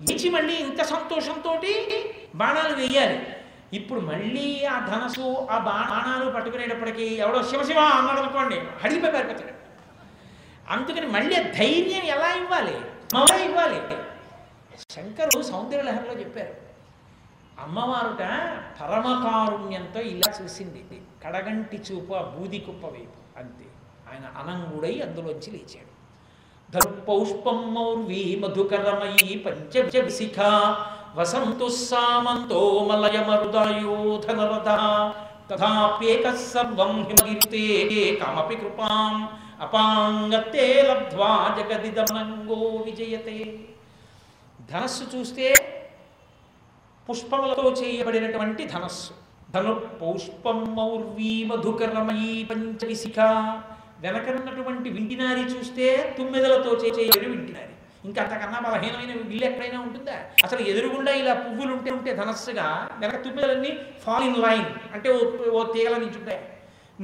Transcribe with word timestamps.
ఇచ్చి 0.00 0.30
మళ్ళీ 0.30 0.54
ఇంత 0.54 0.82
సంతోషంతో 0.82 1.62
బాణాలు 2.34 2.76
వేయాలి. 2.76 3.26
ఇప్పుడు 3.72 4.00
మళ్ళీ 4.00 4.64
ఆ 4.64 4.86
ధనసు 4.86 5.48
ఆ 5.50 5.58
బాణాలు 5.58 6.30
పట్టుకునేటప్పటికి 6.30 7.14
ఎవడో 7.14 7.42
శివశివ 7.42 7.78
అన్నాడు 7.78 8.20
అనుకోండి 8.20 8.54
హడిపోయి 8.54 9.12
పారిపోతాడు. 9.12 9.58
అందుకని 10.68 11.06
మళ్ళీ 11.06 11.42
ధైర్యం 11.42 12.02
ఎలా 12.02 12.32
ఇవ్వాలి? 12.32 12.76
ఎలా 13.16 13.36
ఇవ్వాలి. 13.36 13.96
శంకరుడు 14.90 15.42
సౌందర్యలహరిలో 15.42 16.14
చెప్పారు. 16.14 16.54
అమ్మవారుట 17.60 18.22
పరమకారుణ్యంతో 18.80 20.00
ఇలా 20.00 20.32
చూసింది. 20.42 20.84
కడగంటి 21.24 21.76
చూపు 21.76 22.14
ఆ 22.14 22.22
బూది 22.22 22.58
కుప్ప 22.58 22.86
వైపు 22.86 23.38
అంతే. 23.38 23.64
ఆయన 24.12 24.50
అనంగుడై 24.50 25.00
అందులోంచి 25.00 25.50
లేచాడు. 25.50 25.97
ధర్పౌష్పం 26.72 27.58
మౌర్వీ 27.74 28.22
మధుకరమయీ 28.40 29.28
పంచ 29.46 29.74
విశిఖ 30.00 30.38
వసంతు 31.16 31.68
సామంతో 31.68 32.60
మలయమరుదాయోధనరథ 32.90 34.70
తథాప్యేక 35.50 36.34
సర్వం 36.34 36.92
హిమగిరితే 37.08 37.64
కమపి 38.20 38.56
కృపాం 38.56 39.14
అపాంగతే 39.60 40.66
లబ్ధ్వా 40.88 41.30
జగదిదమనంగో 41.56 42.60
విజయతే 42.86 43.38
ధనస్సు 44.70 45.04
చూస్తే 45.16 45.48
పుష్పములతో 47.08 47.66
చేయబడినటువంటి 47.70 48.62
ధనస్సు. 48.66 49.12
ధను 49.54 49.74
పౌష్పం 50.00 50.58
మౌర్వీ 50.74 51.32
మధుకరమయీ 51.44 52.44
పంచవిశిఖ. 52.44 53.18
వెనకనున్నటువంటి 54.04 54.88
వింటినారి 54.96 55.44
చూస్తే 55.54 55.86
తుమ్మెదలతో 56.18 56.72
చేయని 56.82 57.28
వింటినారి. 57.34 57.72
ఇంకా 58.08 58.18
అంతకన్నా 58.24 58.58
బలహీనమైన 58.66 59.12
విల్లు 59.30 59.46
ఎక్కడైనా 59.48 59.78
ఉంటుందా? 59.86 60.16
అసలు 60.46 60.60
ఎదురుగుండా 60.70 61.12
ఇలా 61.20 61.32
పువ్వులు 61.44 61.72
ఉంటే 61.76 61.90
ఉంటే 61.96 62.10
ధనస్సుగా 62.20 62.66
వెనక 63.00 63.18
తుమ్మెదలన్నీ 63.24 63.72
ఫాల్ 64.04 64.26
ఇన్ 64.28 64.38
లైన్ 64.44 64.68
అంటే 64.94 65.08
ఓ 65.16 65.18
ఓ 65.58 65.62
తీగల 65.74 65.96
నించుంటాయి. 66.04 66.40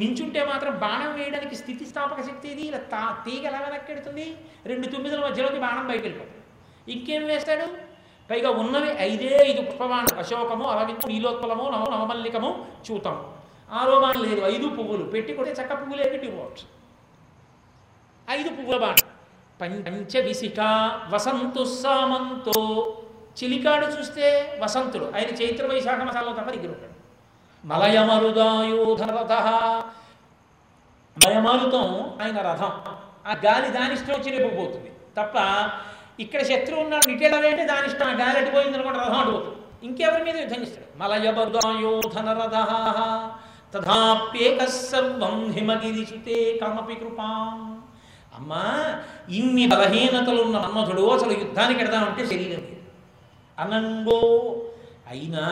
నించుంటే 0.03 0.41
మాత్రం 0.51 0.73
బాణం 0.85 1.11
వేయడానికి 1.19 1.57
స్థితిస్థాపక 1.63 2.21
శక్తి 2.29 2.47
ఇది 2.55 2.65
ఇలా 2.71 2.81
తా 2.93 3.03
తీగ 3.27 3.43
ఎలా 3.51 3.61
వెనక్కెడుతుంది 3.67 4.27
రెండు 4.71 4.87
తొమ్మిదిల 4.95 5.21
మధ్యలోకి 5.27 5.59
బాణం 5.67 5.85
బయటకు 5.91 6.07
వెళ్ళిపోతుంది. 6.07 6.41
ఇంకేం 6.95 7.23
వేస్తాడు? 7.33 7.67
పైగా 8.31 8.51
ఉన్నవి 8.63 8.91
ఐదే 9.09 9.31
ఐదు 9.51 9.63
పుష్పబాణం 9.69 10.13
అశోకము 10.23 10.65
అరవిందము 10.75 11.11
నీలోత్పలము 11.13 11.65
నవ 11.75 11.85
నవమల్లికము 11.95 12.51
చూతము 12.87 13.23
ఆరో 13.81 13.97
లేదు. 14.25 14.41
ఐదు 14.55 14.67
పువ్వులు. 14.79 15.05
పెట్టి 15.15 15.33
కొడితే 15.37 15.55
చక్క 15.61 15.73
పువ్వులే 15.81 16.07
పెట్టిపోవచ్చు 16.15 16.65
ఐదు 18.31 18.49
పువ్వుల 18.49 18.79
బాణం 18.79 19.11
పంచ 19.61 20.21
వసంతు 21.15 21.65
సామంతో. 21.65 22.57
చిలికాడు 23.43 23.87
చూస్తే 23.87 24.59
వసంతుడు. 24.63 25.13
ఆయన 25.17 25.43
చైత్ర 25.43 25.67
వైశాఖ 25.67 26.03
మాసాల్లో 26.03 26.33
తప్ప 26.33 26.51
దగ్గర 26.51 26.67
ఉంటాడు. 26.67 26.95
మలయమరుదాయోధరథ 27.67 29.33
మలయమారుతం 31.17 31.85
ఆయన 32.23 32.39
రథం. 32.39 32.73
ఆ 33.27 33.35
గాలి 33.45 33.69
దాని 33.69 33.95
ఇష్టం 33.95 34.15
వచ్చి 34.15 34.39
రేపు 34.39 34.73
తప్ప 35.17 35.37
ఇక్కడ 36.21 36.43
శత్రువు 36.43 36.81
ఉన్నాడు 36.81 37.11
నిటేలా 37.11 37.39
వేంటే 37.39 37.65
దాని 37.65 37.87
ఇష్టం. 37.87 38.07
ఆ 38.07 38.13
గాలి 38.13 38.39
అడిపోయింది 38.41 38.75
అనుకోండి 38.75 38.99
రథం 38.99 39.19
అడిపోతుంది 39.19 39.87
ఇంకెవరి 39.87 40.25
మీద 40.25 40.37
యుద్ధం 40.37 40.63
ఇస్తాడు 40.63 40.99
మలయమరుదాయోధనరథ 40.99 42.57
తథాప్యేక 43.75 44.65
సర్వం 44.65 45.51
హిమగిరిసుతే 45.51 46.59
కమపి 46.59 46.95
కృపాం. 46.95 47.74
అమ్మా 48.35 48.63
ఇన్ని 49.29 49.67
బలహీనతలున్న 49.67 50.59
మన్మధుడు 50.59 51.03
అసలు 51.09 51.33
యుద్ధానికి 51.33 51.81
ఎడదామంటే 51.81 52.27
శరీరం 52.27 52.49
లేదు. 52.49 52.77
అనంగో 53.59 54.21
అయినా 55.11 55.45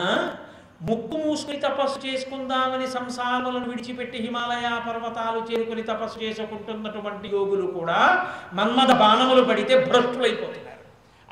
ముక్కు 0.81 1.17
మూసుకుని 1.17 1.57
తపస్సు 1.57 2.07
చేసుకుందామని 2.07 2.87
సంసారములను 2.87 3.69
విడిచిపెట్టి 3.69 4.17
హిమాలయ 4.17 4.81
పర్వతాలు 4.89 5.39
చేరుకుని 5.51 5.83
తపస్సు 5.83 6.19
చేసుకుంటున్నటువంటి 6.19 7.27
యోగులు 7.27 7.71
కూడా 7.71 8.27
మన్మద 8.53 8.91
బాణములు 8.99 9.43
పడితే 9.43 9.85
భ్రష్టులైపోతున్నారు. 9.85 10.83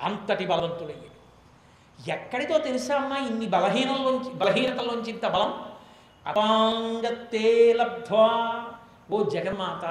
అంతటి 0.06 0.46
బలవంతులయ్యారు 0.46 1.12
ఎక్కడితో 2.10 2.58
తెలుసా 2.58 2.96
అమ్మా 2.96 3.18
ఇన్ని 3.18 3.46
బలహీనంలోంచి 3.46 4.34
బలహీనతలోంచి 4.34 5.10
ఇంత 5.10 5.28
బలం? 5.28 5.54
అపాంగతే 6.28 7.74
లబ్ధ్వా. 7.74 8.28
ఓ 9.12 9.24
జగన్మాత 9.24 9.86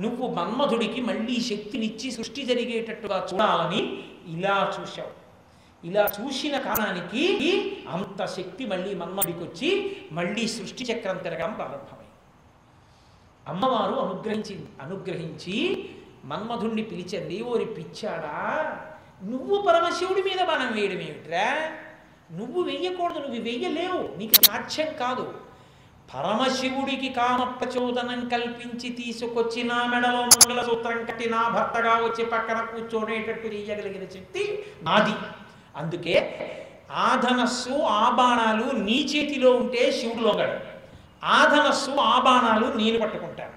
నువ్వు 0.00 0.28
మన్మధుడికి 0.28 1.00
మళ్ళీ 1.00 1.40
శక్తినిచ్చి 1.40 2.10
సృష్టి 2.10 2.46
జరిగేటట్టుగా 2.46 3.28
చూడాలని 3.32 3.80
ఇలా 4.26 4.74
చూశావు. 4.76 5.12
ఇలా 5.84 6.04
చూసిన 6.06 6.58
కారణానికి 6.58 7.24
అంత 7.88 8.26
శక్తి 8.26 8.66
మళ్ళీ 8.66 8.94
మన్మధుడికి 8.94 9.38
వచ్చి 9.38 9.70
మళ్ళీ 10.12 10.48
సృష్టి 10.48 10.84
చక్రం 10.84 11.16
తిరగడం 11.16 11.52
ప్రారంభమైంది. 11.52 12.14
అమ్మవారు 13.48 13.94
అనుగ్రహించింది 13.94 14.68
అనుగ్రహించి 14.80 15.56
మన్మధుణ్ణి 16.24 16.82
పిలిచింది 16.82 17.42
ఓరి 17.42 17.64
పిచ్చాడా 17.64 18.38
నువ్వు 19.22 19.62
పరమశివుడి 19.62 20.22
మీద 20.22 20.40
బాణం 20.46 20.72
వేయడం 20.72 21.00
ఏమిట్రా? 21.00 21.46
నువ్వు 22.32 22.62
వెయ్యకూడదు 22.62 23.18
నువ్వు 23.18 23.42
వెయ్యలేవు 23.42 24.18
నీకు 24.18 24.34
సాధ్యం 24.44 24.94
కాదు. 24.94 25.34
పరమశివుడికి 26.08 27.08
కామప్పచోదనం 27.08 28.28
కల్పించి 28.28 28.88
తీసుకొచ్చి 28.90 29.62
నా 29.62 29.84
మెడలో 29.84 30.22
మంగళసూత్రం 30.24 31.04
కట్టి 31.04 31.30
నా 31.30 31.48
భర్తగా 31.48 31.94
వచ్చి 31.96 32.24
పక్కన 32.24 32.60
కూర్చోనేటట్టు 32.64 33.48
చేయగలిగిన 33.48 34.04
శక్తి 34.14 34.42
నాది. 34.82 35.14
అందుకే 35.76 36.14
ఆ 36.98 37.16
ధనస్సు 37.16 37.74
ఆ 37.92 38.10
బాణాలు 38.10 38.76
నీ 38.78 39.02
చేతిలో 39.02 39.50
ఉంటే 39.52 39.92
శివుడు 39.92 40.20
లొంగడు 40.20 40.56
ఆ 41.24 41.46
ధనస్సు 41.46 41.90
ఆ 42.06 42.18
బాణాలు 42.20 42.66
నేను 42.76 42.98
పట్టుకుంటాను. 42.98 43.56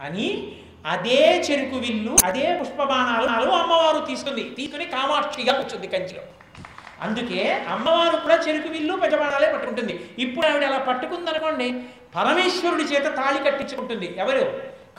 అని 0.00 0.28
అదే 0.86 1.20
చెరుకు 1.46 1.76
విల్లు 1.76 2.14
అదే 2.24 2.58
పుష్పబాణాలు 2.60 3.28
అమ్మవారు 3.52 4.06
తీసుకుంది 4.06 4.42
తీసుకుని 4.56 4.86
కామాక్షిగా 4.86 5.52
వచ్చింది 5.52 5.86
కంచిలో. 5.86 6.24
అందుకే 7.04 7.40
అమ్మవారు 7.74 8.16
కూడా 8.24 8.36
చెరుకు 8.44 8.68
విల్లు 8.74 8.94
పెద్దబాణాలే 9.02 9.48
పట్టుకుంటుంది. 9.54 9.94
ఇప్పుడు 10.24 10.46
ఆవిడ 10.50 10.64
అలా 10.70 10.78
పట్టుకుందనుకోండి 10.88 11.68
పరమేశ్వరుడి 12.16 12.84
చేత 12.92 13.06
తాళి 13.18 13.38
కట్టించుకుంటుంది. 13.46 14.08
ఎవరు? 14.22 14.44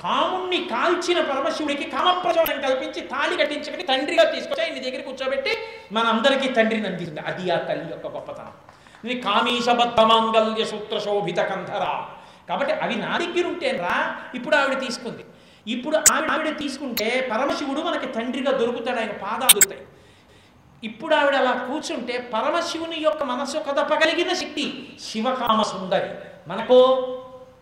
కాముణ్ణి 0.04 0.60
కాల్చిన 0.72 1.20
పరమశివుడికి 1.30 1.86
కామప్రచోదనం 1.94 2.60
కల్పించి 2.66 3.02
తాళి 3.14 3.36
కట్టించుకుని 3.40 3.84
తండ్రిగా 3.92 4.26
తీసుకొచ్చి 4.34 4.64
ఆయన 4.66 4.84
దగ్గర 4.86 5.02
కూర్చోబెట్టి 5.08 5.54
మనందరికీ 5.98 6.48
తండ్రిని 6.58 6.88
అందిస్తుంది. 6.92 7.22
అది 7.30 7.44
ఆ 7.56 7.58
తల్లి 7.70 7.90
యొక్క 7.94 8.08
గొప్పతనం. 8.18 8.54
ఇది 9.06 9.16
కామీశబద్ధ 9.28 10.00
మాంగల్య 10.12 10.64
సూత్ర 10.74 10.98
శోభిత 11.06 11.40
కంధరా 11.50 11.92
కాబట్టి 12.50 12.74
అవి 12.84 12.96
నా 13.06 13.12
దగ్గర 13.24 13.46
ఉంటేనరా 13.54 13.96
ఇప్పుడు 14.38 14.56
ఆవిడ 14.60 14.76
తీసుకుంది. 14.86 15.24
ఇప్పుడు 15.76 15.96
ఆవిడ 16.14 16.30
ఆవిడ 16.36 16.50
తీసుకుంటే 16.62 17.08
పరమశివుడు 17.32 17.82
మనకి 17.88 18.08
తండ్రిగా 18.18 18.52
దొరుకుతాడు 18.62 19.00
ఆయన 19.04 19.16
పాదాలు 19.26 19.54
దొరుకుతాయి. 19.58 19.84
ఇప్పుడు 20.84 21.16
ఆవిడ 21.16 21.36
అలా 21.36 21.52
కూర్చుంటే 21.52 22.32
పరమశివుని 22.34 22.98
యొక్క 22.98 23.24
మనసు 23.24 23.58
కదపగలిగిన 23.58 24.34
శక్తి 24.34 24.98
శివకామ 25.02 25.62
సుందరి. 25.62 26.10
మనకో 26.48 26.82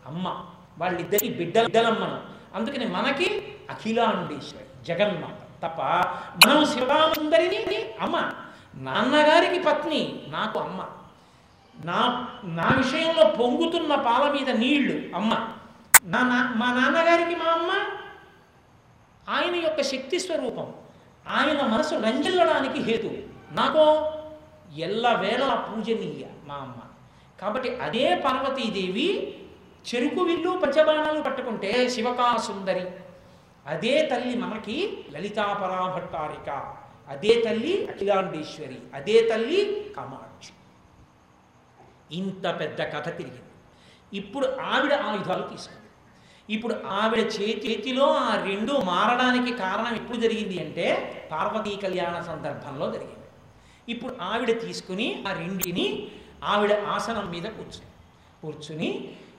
అమ్మ 0.05 0.45
వాళ్ళిద్దరికి 0.77 1.29
బిడ్డ 1.29 1.61
బిడ్డలమ్మను 1.61 2.21
అందుకని 2.55 2.85
మనకి 2.85 3.55
అఖిలాండేశ్వరి 3.69 4.65
జగన్మాత 4.85 5.65
తప్ప 5.65 5.81
మనం 6.47 6.65
శివకామ 6.65 7.13
సుందరిని 7.13 7.93
అమ్మ. 8.01 8.31
నాన్నగారికి 8.75 9.63
పత్ని 9.63 10.23
నాకు 10.27 10.59
అమ్మ. 10.59 10.85
నా 11.85 12.27
నా 12.43 12.71
విషయంలో 12.77 13.29
పొంగుతున్న 13.29 13.95
పాల 13.95 14.31
మీద 14.31 14.49
నీళ్ళు 14.49 15.15
అమ్మ. 15.15 15.47
నా 16.03 16.19
నా- 16.19 16.57
మా 16.57 16.73
నాన్నగారికి 16.73 17.35
మా 17.35 17.51
అమ్మ. 17.51 17.71
ఆయన 19.29 19.55
యొక్క 19.55 19.81
శక్తి 19.81 20.19
స్వరూపం. 20.19 20.73
ఆయన 21.27 21.61
మనసు 21.61 21.95
రంజిల్లడానికి 21.95 22.79
హేతు. 22.79 23.07
నాకో 23.51 24.11
ఎల్లవేళ 24.77 25.65
పూజనీయ 25.69 26.25
మా 26.45 26.55
అమ్మ. 26.55 26.75
కాబట్టి 27.41 27.75
అదే 27.75 28.15
పార్వతీదేవి 28.25 29.39
చెరుకు 29.85 30.21
విల్లు 30.21 30.49
పంచబాణాలు 30.49 31.21
పట్టుకుంటే 31.21 31.89
శివకాసుందరి. 31.89 32.91
అదే 33.65 34.09
తల్లి 34.11 34.37
మనకి 34.37 35.05
లలితాపరాభట్టారిక 35.11 36.75
అదే 37.07 37.41
తల్లి 37.41 37.87
అఖిలాండేశ్వరి. 37.87 38.77
అదే 38.93 39.29
తల్లి 39.29 39.93
కామాక్షి. 39.97 40.51
ఇంత 42.17 42.59
పెద్ద 42.59 42.81
కథ 42.81 43.17
తిరిగింది. 43.17 43.41
ఇప్పుడు 44.13 44.47
ఆవిడ 44.47 44.93
ఆయుధాలు 44.93 45.47
తీసుకుంది. 45.47 45.84
ఇప్పుడు 46.49 46.75
ఆవిడ 46.85 47.21
చేతిలో 47.35 48.07
ఆ 48.13 48.43
రెండు 48.45 48.71
మారడానికి 48.71 49.51
కారణం 49.53 49.95
ఎప్పుడు 49.95 50.17
జరిగింది 50.17 50.59
అంటే 50.59 50.85
పార్వతీ 51.31 51.75
కళ్యాణ 51.75 52.21
సందర్భంలో 52.21 52.91
జరిగింది. 52.91 53.27
ఇప్పుడు 53.87 54.13
ఆవిడ 54.21 54.61
తీసుకుని 54.61 55.23
ఆ 55.27 55.31
రెండిని 55.31 56.09
ఆవిడ 56.43 56.73
ఆసనం 56.87 57.31
మీద 57.31 57.43
కూర్చుని 57.43 57.89
కూర్చుని 58.41 58.89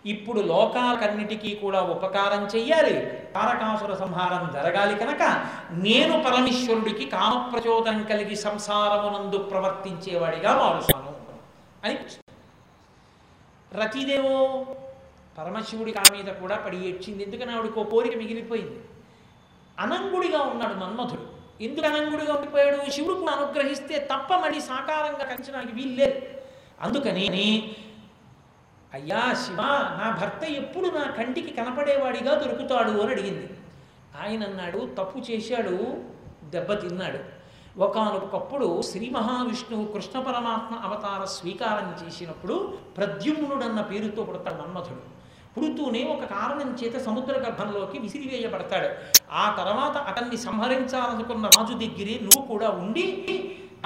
ఇప్పుడు 0.04 0.40
లోకాలకన్నిటికీ 0.40 1.54
కూడా 1.54 1.80
ఉపకారం 1.80 2.42
చెయ్యాలి. 2.44 2.96
తారకాసుర 3.34 3.94
సంహారం 3.94 4.52
జరగాలి 4.52 4.94
కనుక 4.94 5.22
నేను 5.70 6.22
పరమేశ్వరుడికి 6.22 7.04
కామప్రచోదనం 7.06 8.02
కలిగి 8.02 8.36
సంసారమునందు 8.36 9.38
ప్రవర్తించేవాడిగా 9.38 10.54
మారుస్తాను 10.54 11.12
అని 11.84 11.96
రతిదేవో 13.72 14.36
పరమశివుడి 15.38 15.94
ఆ 15.98 16.02
మీద 16.12 16.28
కూడా 16.34 16.56
పడి 16.56 16.88
ఏడ్చింది. 16.88 17.22
ఎందుకని 17.22 17.52
ఆవిడకు 17.52 17.84
కోరిక 17.84 18.16
మిగిలిపోయింది? 18.16 18.80
అనంగుడిగా 19.78 20.40
ఉన్నాడు 20.42 20.74
మన్మధుడు. 20.74 21.24
ఎందుకు 21.64 21.86
అనంగుడిగా 21.86 22.34
ఉండిపోయాడు? 22.34 22.90
శివుడు 22.90 23.14
కూడా 23.14 23.32
అనుగ్రహిస్తే 23.32 24.08
తప్ప 24.12 24.34
మళ్ళీ 24.34 24.60
సాకారంగా 24.60 25.24
కంచడానికి 25.24 25.72
వీల్లేదు 25.72 26.20
అందుకని 26.80 27.26
అయ్యా 28.94 29.34
శివ 29.34 29.60
నా 30.00 30.16
భర్త 30.20 30.44
ఎప్పుడు 30.44 30.88
నా 30.88 31.10
కంటికి 31.10 31.50
కనపడేవాడిగా 31.50 32.34
దొరుకుతాడు 32.34 32.90
అని 32.90 33.10
అడిగింది. 33.10 33.48
ఆయన 34.20 34.42
అన్నాడు 34.44 34.78
తప్పు 34.98 35.18
చేశాడు 35.18 35.74
దెబ్బతిన్నాడు 36.44 37.18
ఒకనొకప్పుడు 37.80 38.82
శ్రీ 38.82 39.10
మహావిష్ణువు 39.10 39.92
కృష్ణ 39.92 40.20
పరమాత్మ 40.20 40.74
అవతార 40.84 41.24
స్వీకారం 41.24 42.06
చేసినప్పుడు 42.06 42.78
ప్రద్యుమ్నుడన్న 42.96 43.80
పేరుతో 43.80 44.24
పుడతాడు 44.24 44.62
మన్మథుడు 44.62 45.15
పుడుతూనే 45.56 46.04
ఒక 46.04 46.24
కారణం 46.24 46.78
చేత 46.84 46.98
సముద్ర 46.98 47.32
గర్భంలోకి 47.32 47.98
విసిరివేయబడతాడు. 47.98 48.88
ఆ 49.32 49.54
తర్వాత 49.58 49.96
అతన్ని 49.96 50.36
సంహరించాలనుకున్న 50.36 51.46
రాజు 51.46 51.72
దగ్గరే 51.72 52.18
నువ్వు 52.22 52.42
కూడా 52.42 52.68
ఉండి 52.68 53.06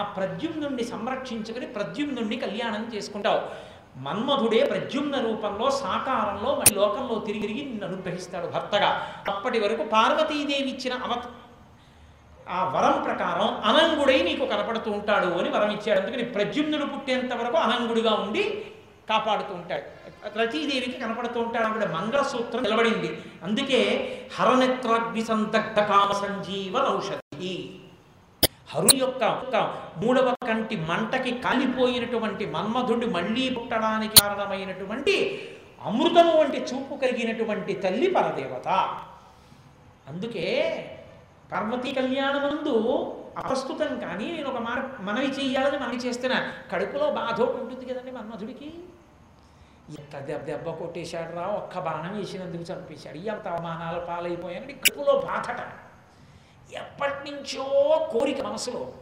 ఆ 0.00 0.02
ప్రద్యుమ్నుణ్ణి 0.02 0.84
సంరక్షించుకుని 0.84 1.66
ప్రద్యుమ్నుణ్ణి 1.66 2.36
కళ్యాణం 2.36 2.90
చేసుకుంటావు. 2.94 3.70
మన్మధుడే 3.98 4.64
ప్రద్యుమ్న 4.64 5.18
రూపంలో 5.18 5.70
సాకారంలో 5.70 6.54
మరి 6.54 6.74
లోకంలో 6.74 7.18
తిరిగి 7.18 7.40
తిరిగి 7.40 7.64
నిన్ను 7.64 7.86
అనుగ్రహిస్తాడు 7.86 8.46
భర్తగా. 8.46 9.06
అప్పటి 9.28 9.60
వరకు 9.60 9.84
పార్వతీదేవి 9.84 10.70
ఇచ్చిన 10.70 10.94
అవత 10.94 11.22
ఆ 12.48 12.64
వరం 12.64 13.02
ప్రకారం 13.02 13.48
అనంగుడై 13.64 14.22
నీకు 14.22 14.44
కనపడుతూ 14.46 14.90
ఉంటాడు 14.90 15.26
అని 15.26 15.50
వరం 15.50 15.70
ఇచ్చాడు. 15.70 16.00
అందుకని 16.00 16.24
ప్రద్యుమ్నుడు 16.24 16.84
పుట్టేంత 16.84 17.34
వరకు 17.34 17.56
అనంగుడిగా 17.56 18.14
ఉండి 18.14 18.64
కాపాడుతూ 19.08 19.54
ఉంటాడు. 19.54 19.99
రతీదేవికి 20.26 20.98
కనపడుతూ 20.98 21.40
ఉంటాడు 21.40 21.66
ఆవిడ 21.66 21.84
మంగళసూత్రం 21.84 22.62
నిలబడింది 22.62 23.22
అందుకే 23.42 23.80
హరనేత్రాగ్ని 24.38 25.24
సందగ్ధ 25.24 25.80
కామ 25.80 26.12
సంజీవ 26.12 26.96
ఔషధి 26.96 27.80
హరు 28.74 28.96
యొక్క 28.96 29.54
మూడవ 29.96 30.34
కంటి 30.48 30.76
మంటకి 30.76 31.38
కాలిపోయినటువంటి 31.38 32.46
మన్మధుడు 32.46 33.06
మళ్ళీ 33.06 33.50
పుట్టడానికి 33.50 34.18
కారణమైనటువంటి 34.18 35.48
అమృతము 35.82 36.40
వంటి 36.40 36.58
చూపు 36.58 36.94
కలిగినటువంటి 36.94 37.72
తల్లి 37.74 38.10
పరదేవత. 38.10 38.68
అందుకే 40.08 40.46
పార్వతీ 41.52 41.92
కళ్యాణమందు 41.92 42.74
అప్రస్తుతం 43.36 43.98
కానీ 43.98 44.32
నేను 44.32 44.48
ఒక 44.48 44.56
మాట 44.56 45.00
మనవి 45.00 45.26
చెయ్యాలని 45.26 45.78
మనవి 45.78 45.96
చేస్తున్నా. 45.96 46.52
కడుపులో 46.72 47.10
బాధ 47.10 47.40
ఉంటుంది 47.40 47.94
కదండి 47.94 48.10
మన్మధుడికి. 48.10 48.72
ఎంత 49.98 50.18
దెబ్బ 50.18 50.44
దెబ్బ 50.44 50.70
కొట్టేశాడు 50.70 51.36
రా 51.36 51.46
ఒక్క 51.46 51.78
బాణం 51.78 52.18
వేసినందుకు 52.18 52.62
చంపేశాడు. 52.62 53.18
ఎంత 53.18 53.48
అవమానాల 53.48 53.98
పాలైపోయానని 53.98 54.72
కడుపులో 54.72 55.20
బాధట. 55.20 55.60
ఎప్పటి 56.72 57.30
నుంచో 57.30 57.64
కోరిక 58.12 58.40
మనసులో. 58.40 58.92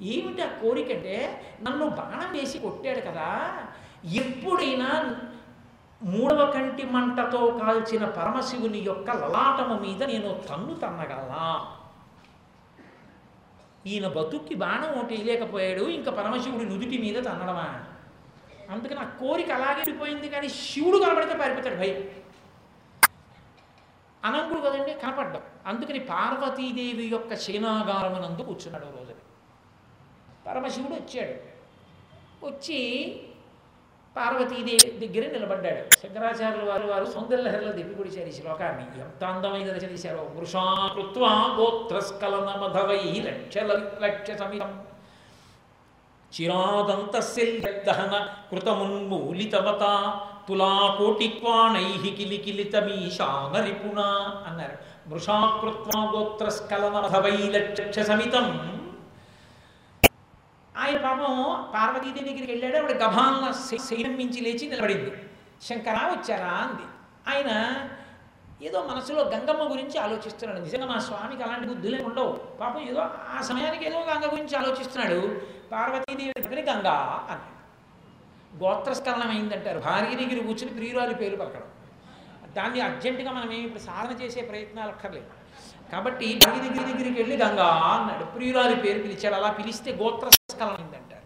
ఏమిటి 0.00 0.42
ఆ 0.42 0.46
కోరిక 0.46 0.92
అంటే 0.92 1.42
నన్ను 1.62 1.86
బాణం 1.88 2.32
వేసి 2.32 2.58
కొట్టాడు 2.58 3.00
కదా 3.00 3.28
ఎప్పుడైనా 4.04 5.16
మూడవ 6.02 6.50
కంటి 6.50 6.84
మంటతో 6.84 7.46
కాల్చిన 7.46 8.04
పరమశివుని 8.04 8.78
యొక్క 8.78 9.10
లలాటము 9.10 9.74
మీద 9.74 10.02
నేను 10.02 10.40
తన్ను 10.48 10.74
తన్నగలనా? 10.74 11.66
ఈయన 13.86 14.08
బతుక్కి 14.08 14.54
బాణం 14.54 14.98
ఒకటి 14.98 15.14
వేయలేకపోయాడు 15.14 15.82
ఇంకా 15.82 16.10
పరమశివుడి 16.10 16.64
నుదుటి 16.64 16.98
మీద 16.98 17.24
తన్నడమా? 17.24 17.84
అందుకని 18.70 19.00
ఆ 19.00 19.04
కోరిక 19.04 19.50
అలాగే 19.52 19.74
వెళ్ళిపోయింది 19.74 20.28
కానీ 20.28 20.48
శివుడు 20.48 20.98
కనబడితే 20.98 21.38
పారిపోతాడు 21.38 21.74
భయం. 21.74 22.10
అనంకుడు 24.24 24.60
కదండి 24.60 24.94
కనపడ్డం. 24.94 25.42
అందుకని 25.66 25.98
పార్వతీదేవి 25.98 27.06
యొక్క 27.06 27.34
సేనాగారమునందు 27.34 28.42
కూర్చున్నాడు 28.42 28.84
రోజున. 28.84 29.14
పరమశివుడు 30.46 30.92
వచ్చాడు. 30.92 31.56
వచ్చి 32.46 33.20
పార్వతీదేవి 34.16 35.06
దగ్గర 35.06 35.32
నిలబడ్డాడు. 35.32 35.98
శంకరాచార్యుల 35.98 36.68
వారు 36.68 36.86
వారు 36.86 37.04
సౌందర్యహరిలో 37.04 37.72
దిప్పికొడిచారు 37.72 38.28
ఈ 38.28 38.32
శ్లోకాన్ని 38.32 39.00
ఎంత 39.00 39.24
అందమైన 39.24 39.66
రచన 39.66 39.90
చేశారు 39.90 40.30
వృషాకృత్వా 40.34 41.56
గోత్రస్కలన 41.56 42.60
మధవై 42.60 43.22
లక్ష్య 43.26 43.60
లక్ష్య 44.00 44.36
సమితం. 44.36 44.86
చిరాదంతశల్యదహన 46.40 48.28
కృతమున్మూలితవత 48.52 50.14
తులాకోటిక్వాణై 50.48 52.10
కిలికిలితమీశానరిపుణ 52.10 54.00
అన్నారు. 54.46 54.78
మృషాకృత్వా 55.08 56.04
గోత్రస్కలన 56.04 57.06
సమితం 58.02 58.76
ఆయన 60.78 60.96
పాపం 60.96 61.64
పార్వతీదేవి 61.74 62.28
దగ్గరికి 62.28 62.52
వెళ్ళాడు 62.52 62.76
ఆవిడ 62.76 62.96
గభాన్న 62.96 63.50
శైలం 63.76 64.16
మించి 64.16 64.40
లేచి 64.40 64.68
నిలబడింది. 64.68 65.12
శంకరా 65.62 66.08
వచ్చారా? 66.08 66.46
అంది. 66.46 66.82
ఆయన 67.28 67.74
ఏదో 68.62 68.82
మనసులో 68.82 69.22
గంగమ్మ 69.22 69.72
గురించి 69.72 69.98
ఆలోచిస్తున్నాడు. 69.98 70.60
నిజంగా 70.60 70.86
మా 70.86 70.98
స్వామికి 70.98 71.42
అలాంటి 71.42 71.68
బుద్ధులే 71.68 72.04
ఉండవు. 72.04 72.32
పాపం 72.60 72.80
ఏదో 72.80 73.00
ఆ 73.38 73.40
సమయానికి 73.42 73.86
ఏదో 73.86 74.00
గంగ 74.00 74.32
గురించి 74.32 74.56
ఆలోచిస్తున్నాడు. 74.56 75.42
పార్వతీదేవి 75.72 76.34
దగ్గర 76.44 76.60
గంగా 76.70 76.96
అన్నాడు. 77.32 77.52
గోత్రస్కలనం 78.62 79.30
అయిందంటారు 79.34 79.78
భార్య 79.86 80.14
దగ్గర 80.20 80.38
కూర్చుని 80.46 80.72
ప్రియురాలి 80.78 81.14
పేరు 81.22 81.36
పలకడం. 81.40 81.72
దాన్ని 82.56 82.80
అర్జెంటుగా 82.86 83.30
మనం 83.38 83.48
ఏమి 83.56 83.64
ఇప్పుడు 83.68 83.82
సాధన 83.88 84.14
చేసే 84.22 84.42
ప్రయత్నాలు 84.50 84.90
అక్కర్లేదు. 84.94 85.30
కాబట్టి 85.92 86.26
భార్య 86.44 86.60
దగ్గర 86.66 86.84
దగ్గరికి 86.90 87.16
వెళ్ళి 87.22 87.36
గంగా 87.44 87.66
అన్నాడు. 87.94 88.24
ప్రియురాలి 88.36 88.76
పేరు 88.84 89.00
పిలిచాడు. 89.06 89.36
అలా 89.40 89.50
పిలిస్తే 89.58 89.92
గోత్రస్కలనం 90.02 90.76
అయిందంటారు 90.78 91.24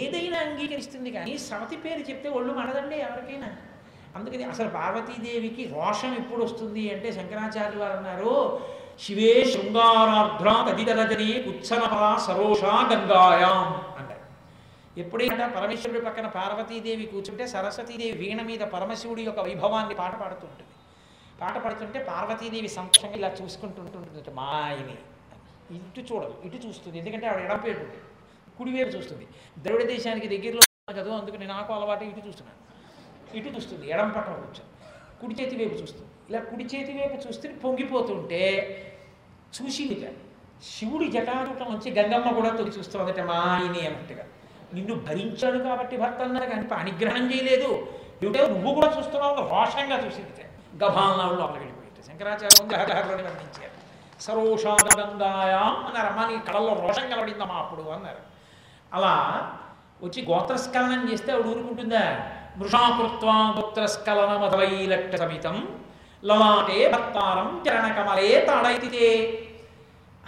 ఏదైనా 0.00 0.38
అంగీకరిస్తుంది 0.46 1.10
కానీ 1.16 1.32
సవతి 1.48 1.76
పేరు 1.84 2.02
చెప్తే 2.10 2.28
ఒళ్ళు 2.38 2.52
మనదండి 2.60 2.96
ఎవరికైనా. 3.08 3.48
అందుకని 4.16 4.44
అసలు 4.52 4.68
పార్వతీదేవికి 4.76 5.62
రోషం 5.74 6.12
ఎప్పుడు 6.20 6.40
వస్తుంది 6.44 6.82
అంటే 6.92 7.08
శంకరాచార్య 7.16 7.78
వారు 7.82 7.96
అన్నారు 7.98 8.32
శివే 9.04 9.32
శృంగారార్ధ్ర 9.44 10.48
తదితరజని 10.68 11.28
ఉత్సనపర 11.50 12.04
సరోషా 12.26 12.74
గంగాయాం 12.90 13.58
అంటారు 13.98 14.22
ఎప్పుడైనా 15.00 15.46
పరమేశ్వరుడి 15.48 16.00
పక్కన 16.00 16.26
పార్వతీదేవి 16.26 17.06
కూర్చుంటే 17.06 17.46
సరస్వతీదేవి 17.46 18.16
వీణ 18.22 18.42
మీద 18.42 18.62
పరమశివుడి 18.74 19.22
యొక్క 19.22 19.40
వైభవాన్ని 19.40 19.94
పాట 19.94 20.14
పాడుతుంటుంది. 20.22 20.72
పాట 21.40 21.56
పాడుతుంటే 21.64 21.98
పార్వతీదేవి 22.04 22.68
సంతోషంగా 22.68 23.16
ఇలా 23.20 23.30
చూసుకుంటుంటుంటుంది 23.42 24.34
మా 24.40 24.48
ఆయన 24.64 24.90
ఇటు 25.76 26.00
చూడదు 26.00 26.34
ఇటు 26.46 26.58
చూస్తుంది. 26.66 26.96
ఎందుకంటే 26.98 27.26
ఆవిడ 27.26 27.44
ఎడపేటు 27.44 27.80
ఉంటుంది. 27.80 28.02
కుడివైపు 28.58 28.90
చూస్తుంది. 28.96 29.26
ద్రవిడ 29.58 29.86
దేశానికి 29.86 30.28
దగ్గరలో 30.34 30.62
కదా 30.98 31.12
అందుకని 31.20 31.46
నాకు 31.46 31.70
అలవాటు 31.74 32.04
ఇటు 32.04 32.26
చూస్తున్నాను. 32.28 32.60
ఇటు 33.38 33.48
చూస్తుంది 33.56 33.86
ఎడం 33.94 34.10
పక్కన 34.10 34.34
కూర్చొని. 34.42 34.70
కుడి 35.20 35.34
చేతి 35.34 35.56
వైపు 35.56 35.76
చూస్తుంది. 35.82 36.05
ఇలా 36.30 36.40
కుడి 36.40 36.64
చేతి 36.64 36.92
వైపు 36.92 37.28
చూస్తే 37.28 37.48
పొంగిపోతుంటే 37.48 38.42
చూసింది 39.56 40.08
శివుడి 40.78 41.08
జటారుటం 41.08 41.74
వచ్చి 41.74 41.90
గంగమ్మ 41.92 42.30
కూడా 42.30 42.50
తొలి 42.56 42.70
చూస్తుందట 42.70 43.20
మా 43.20 43.34
ఆయనే 43.34 43.86
అన్నట్టుగా. 43.86 44.24
నిన్ను 44.74 44.94
భరించాడు 44.94 45.58
కాబట్టి 45.58 45.96
భర్త 45.96 46.20
అన్నారు 46.20 46.46
కానీ 46.50 46.68
అనుగ్రహం 46.74 47.32
చేయలేదు. 47.32 47.86
ఏమిటో 48.22 48.46
నువ్వు 48.46 48.74
కూడా 48.74 48.94
చూస్తున్నావు 48.98 49.34
రోషంగా 49.34 50.06
చూసింది 50.06 50.44
గభాలనాడు 50.84 51.34
లోపలికి 51.34 51.64
వెళ్ళిపోయింది 51.64 52.02
శంకరాచార్యం 52.08 52.68
గ్రహగారులని 52.68 53.22
వర్ణించారు. 53.22 53.76
సరోషాగంగాయాం 54.22 55.86
అన్నారు 55.86 56.06
అమ్మ 56.06 56.30
నీ 56.30 56.52
కళల్లో 56.52 56.86
రోషం 56.86 57.10
కలబడిందమ్మా 57.10 57.54
అప్పుడు 57.54 57.82
అన్నారు. 57.82 58.22
అలా 58.92 59.14
వచ్చి 60.02 60.24
గోత్రస్కలనం 60.24 61.12
చేస్తే 61.12 61.32
ఆవిడ 61.32 61.46
ఊరుకుంటుందా? 61.46 62.04
మృషాకృత్వా 62.56 63.34
గోత్రస్కలన 63.34 64.36
మధవైలక్ష 64.42 65.16
సమితం 65.20 65.80
లలాటే 66.26 66.78
భక్తారం 66.92 67.48
చరణకమలే 67.64 68.28
తాడైతితే 68.46 69.08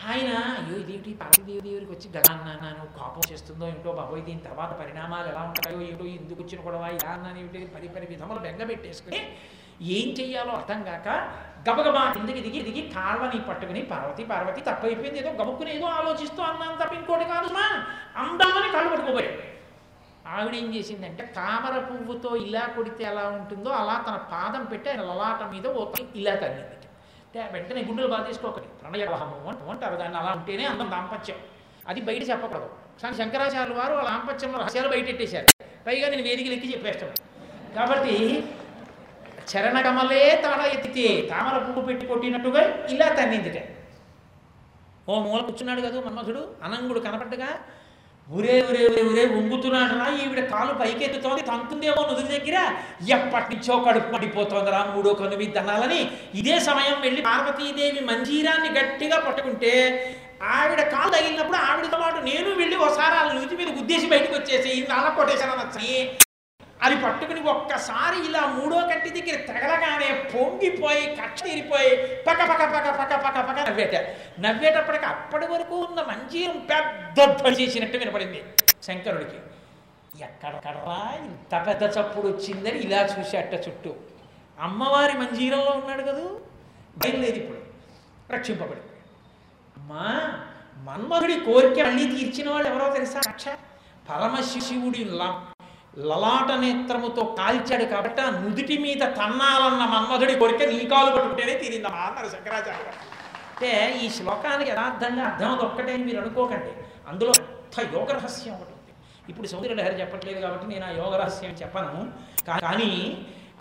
ఆయన 0.04 0.30
అయ్యో 0.50 0.74
ఇదేమిటి 0.80 1.12
పార్వతీదేవి 1.12 1.62
దేవుడికి 1.62 1.90
వచ్చి 1.90 2.08
గగాన్నాను 2.16 2.84
కోపం 2.98 3.22
చేస్తుందో 3.30 3.64
ఏంటో 3.66 3.92
బాబోయ్ 3.92 4.22
దీని 4.22 4.42
తర్వాత 4.42 4.72
పరిణామాలు 4.72 5.26
ఎలా 5.28 5.42
ఉంటాయో 5.48 5.78
ఏమిటో 5.80 6.04
ఎందుకు 6.12 6.40
వచ్చిన 6.42 6.60
గొడవ 6.66 6.90
ఇలా 6.92 7.10
అన్నాను 7.12 7.38
ఏమిటి 7.38 7.64
పరి 7.74 7.88
పరి 7.88 8.06
విధములు 8.06 8.40
బెంగ 8.40 8.62
పెట్టేసుకుని 8.64 9.20
ఏం 9.90 10.06
చెయ్యాలో 10.20 10.52
అర్థం 10.52 10.80
కాక 10.84 11.08
గబగబా 11.68 12.04
కిందకి 12.14 12.40
దిగి 12.40 12.60
దిగి 12.62 12.82
కాళ్ళని 12.94 13.40
పట్టుకుని 13.48 13.82
పార్వతి 13.82 14.24
పార్వతి 14.24 14.60
తప్పైపోయింది 14.60 15.18
ఏదో 15.18 15.32
గబుక్కుని 15.42 15.70
ఏదో 15.70 15.88
ఆలోచిస్తూ 15.96 16.42
అన్నాను 16.42 16.80
తప్ప 16.80 16.94
ఇంకోటి 16.94 17.26
కాదు 17.26 17.50
మా 17.52 17.66
అందామని 18.16 18.70
కాళ్ళు 18.72 18.90
ఆవిడ 20.34 20.54
ఏం 20.62 20.68
చేసిందంటే 20.74 21.22
తామర 21.36 21.74
పువ్వుతో 21.88 22.30
ఇలా 22.46 22.64
కొడితే 22.76 23.02
ఎలా 23.10 23.24
ఉంటుందో 23.38 23.70
అలా 23.80 23.94
తన 24.08 24.16
పాదం 24.32 24.64
పెట్టి 24.72 24.88
ఆయన 24.92 25.02
లలాట 25.10 25.42
మీద 25.52 25.66
ఓ 25.78 25.84
ఇలా 26.22 26.34
తన్నింది 26.42 26.76
వెంటనే 27.54 27.80
గుండెలు 27.88 28.08
బాధేసుకోకండి 28.12 28.68
చేసుకోకటి 28.68 28.68
ప్రణయవహము 28.80 29.70
అంటారు 29.72 29.96
దాన్ని 30.00 30.16
అలా 30.20 30.30
ఉంటేనే 30.38 30.64
అందం 30.70 30.88
దాంపత్యం. 30.94 31.38
అది 31.90 32.00
బయట 32.08 32.22
చెప్పకూడదు. 32.30 32.68
కానీ 33.02 33.14
శంకరాచార్యులు 33.20 33.74
వారు 33.80 33.92
వాళ్ళ 33.98 34.08
దాంపత్యంలో 34.12 34.58
రహస్యాలు 34.62 34.88
బయటెట్టేశారు 34.94 35.46
పైగా 35.86 36.06
నేను 36.12 36.24
వేదికలు 36.28 36.54
ఎక్కి 36.56 36.72
చెప్పేస్తాను. 36.72 37.14
కాబట్టి 37.76 38.14
చరణకమలే 39.50 40.22
తాళ 40.44 40.62
ఎత్తితే 40.76 41.06
తామర 41.32 41.58
పువ్వు 41.66 41.82
పెట్టి 41.88 42.06
కొట్టినట్టుగా 42.06 42.62
ఇలా 42.94 43.08
తన్నిందిట. 43.18 43.58
ఓ 45.08 45.20
మూల 45.26 45.40
కూర్చున్నాడు 45.48 45.82
కదా 45.86 46.00
మన్మధుడు. 46.06 46.42
అనంగుడు 46.66 47.00
కనపడ్డగా 47.06 47.50
ఊరే 48.28 48.54
ఊరే 48.62 48.80
ఊరే 48.86 49.02
ఊరే 49.04 49.22
ఉంగుతున్నాడురా 49.36 50.06
ఈవిడ 50.18 50.40
కాలు 50.50 50.72
పైకెత్తుతోంది 50.74 51.42
తంతుందేమో 51.42 52.00
నుదురు 52.08 52.28
దగ్గర. 52.28 52.56
ఎప్పటి 53.08 53.48
నుంచో 53.52 53.74
కడుపు 53.86 54.10
పడిపోతోందిరా 54.14 54.80
మూడో 54.90 55.12
కనువి 55.14 55.46
దనాలని 55.54 56.00
ఇదే 56.34 56.56
సమయం 56.66 56.96
వెళ్ళి 57.00 57.22
పార్వతీదేవి 57.22 58.02
మంజీరాన్ని 58.10 58.70
గట్టిగా 58.78 59.18
పట్టుకుంటే 59.18 59.72
ఆవిడ 60.50 60.80
కాలు 60.92 61.10
తగిలినప్పుడు 61.14 61.58
ఆవిడతో 61.68 61.98
పాటు 61.98 62.18
నేను 62.26 62.50
వెళ్ళి 62.54 62.76
ఒకసారి 62.78 63.14
వాళ్ళ 63.16 63.30
నుదుటి 63.32 63.56
మీద 63.56 63.70
గుద్దేసి 63.78 64.06
బయటకు 64.06 64.34
వచ్చేసి 64.34 64.72
అలా 64.92 65.10
కొట్టేశాను 65.10 65.54
అని 65.56 65.94
అది 66.82 66.96
పట్టుకుని 66.96 67.40
ఒక్కసారి 67.40 68.26
ఇలా 68.26 68.46
మూడో 68.46 68.80
కంటి 68.80 69.10
దగ్గర 69.10 69.36
తగలగానే 69.46 70.30
పొంగిపోయి 70.34 71.16
కక్ష 71.16 71.42
తీరిపోయి 71.42 72.06
పక 72.26 72.40
పక 72.50 72.62
పక 72.62 72.90
పక 73.00 73.14
పక 73.26 73.50
పక 73.50 73.68
నవ్వేట. 73.68 73.94
నవ్వేటప్పటికి 74.40 75.04
అప్పటి 75.04 75.46
వరకు 75.46 75.76
ఉన్న 75.76 76.02
మంచి 76.02 76.48
పెద్ద 76.48 77.24
ధ్వని 77.24 77.56
చేసినట్టు 77.56 77.96
వినపడింది 77.96 78.44
శంకరుడికి. 78.82 79.36
ఎక్కడక్కడరా 80.24 81.14
ఇంత 81.18 81.66
పెద్ద 81.66 81.82
చప్పుడు 81.82 82.28
వచ్చిందని 82.28 82.78
ఇలా 82.78 83.02
చూసేట 83.02 83.68
చుట్టూ. 83.68 83.94
అమ్మవారి 84.60 85.12
మంజీరంలో 85.12 85.70
ఉన్నాడు 85.70 86.02
కదూ? 86.02 86.40
బయలుదేరి 86.98 87.40
ఇప్పుడు 87.40 87.58
రక్షింపబడి. 88.32 88.80
అమ్మా 89.76 90.38
మన్మధుడి 90.76 91.40
కోరిక 91.40 91.86
మళ్ళీ 91.86 92.04
తీర్చిన 92.04 92.50
వాళ్ళు 92.50 92.68
ఎవరో 92.68 92.92
తెలుసా? 92.92 93.20
రక్ష. 93.28 93.44
పరమశిశివుడి 94.10 95.04
లం 95.04 95.47
లలాట 96.06 96.50
నేత్రముతో 96.62 97.22
కాల్చాడు 97.38 97.86
కాబట్టి 97.92 98.20
ఆ 98.22 98.30
నుదుటి 98.30 98.76
మీద 98.84 99.02
తన్నాలన్న 99.18 99.84
మన్మధుడి 99.92 100.34
కొరిక 100.42 100.62
నీ 100.72 100.80
కాలు 100.92 101.10
పట్టుకుంటేనే 101.14 101.54
తీరిందమ్మా 101.62 102.02
అన్నారు 102.08 102.28
శంకరాచార్య 102.34 102.92
అంటే 103.52 103.70
ఈ 104.02 104.08
శ్లోకానికి 104.16 104.70
యథార్థంగా 104.70 105.22
అర్థం 105.28 105.52
అది 105.54 105.64
ఒక్కటే 105.64 105.92
అని 105.92 106.04
మీరు 106.08 106.18
అనుకోకండి. 106.18 106.72
అందులో 107.10 107.32
అంత 107.38 107.86
యోగ 107.94 108.08
రహస్యం 108.18 108.52
ఒకటి 108.54 108.72
ఉంది. 108.76 108.92
ఇప్పుడు 109.30 109.46
సౌందర్యలహరి 109.46 109.96
చెప్పట్లేదు 110.00 110.40
కాబట్టి 110.40 110.66
నేను 110.66 110.84
ఆ 110.84 110.92
యోగ 111.00 111.12
రహస్యం 111.22 111.54
చెప్పను. 111.62 111.94
కానీ 112.64 112.92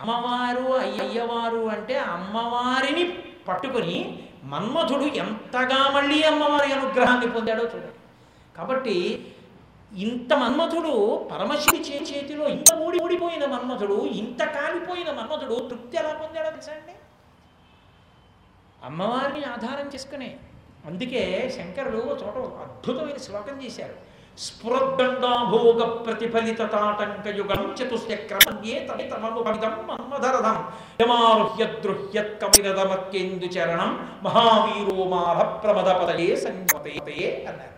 అమ్మవారు 0.01 0.67
అయ్యవారు 0.83 1.63
అంటే 1.75 1.95
అమ్మవారిని 2.15 3.05
పట్టుకొని 3.47 3.97
మన్మధుడు 4.43 5.07
ఎంతగా 5.23 5.79
మళ్ళీ 5.95 6.23
అమ్మవారి 6.23 6.69
అనుగ్రహాన్ని 6.73 7.27
పొందాడో 7.31 7.63
చూడండి. 7.63 7.99
కాబట్టి 8.57 8.97
ఇంత 9.91 10.33
మన్మథుడు 10.33 11.27
పరమశివి 11.31 11.83
చే 11.83 11.99
చేతిలో 11.99 12.47
ఇంత 12.47 12.75
ఊడి 12.75 13.03
ఊడిపోయిన 13.03 13.45
మన్మథుడు 13.45 14.05
ఇంత 14.05 14.43
కాలిపోయిన 14.43 15.11
మన్మథుడు 15.11 15.69
తృప్తి 15.69 15.97
ఎలా 15.97 16.13
పొందాడో 16.13 16.49
తెలుసా 16.49 16.71
అండి? 16.71 16.93
అమ్మవారిని 18.83 19.45
ఆధారం 19.45 19.91
చేసుకునే 19.95 20.35
అందుకే 20.85 21.53
శంకరుడు 21.57 21.97
చోట 21.97 22.37
అద్భుతమైన 22.37 23.17
శ్లోకం 23.17 23.63
చేశారు. 23.63 23.95
స్ఫురద్దండాభోగ 24.37 25.83
ప్రతిఫలిత 25.83 26.57
తాటంక 26.57 27.27
యుగం 27.27 27.75
చతుశ్చక్రమన్యే 27.75 28.79
తమితమము 28.79 29.41
పవితం 29.41 29.87
మన్మధరథం 29.87 30.57
యమారుహ్యద్రుహ్యత్ 31.01 32.41
కవిరదమత్యేందు 32.41 33.45
చరణం 33.45 34.09
మహావీరో 34.23 35.03
మార 35.03 35.43
ప్రమద 35.43 35.89
సంగతే 36.35 37.45
అన్నారు. 37.47 37.76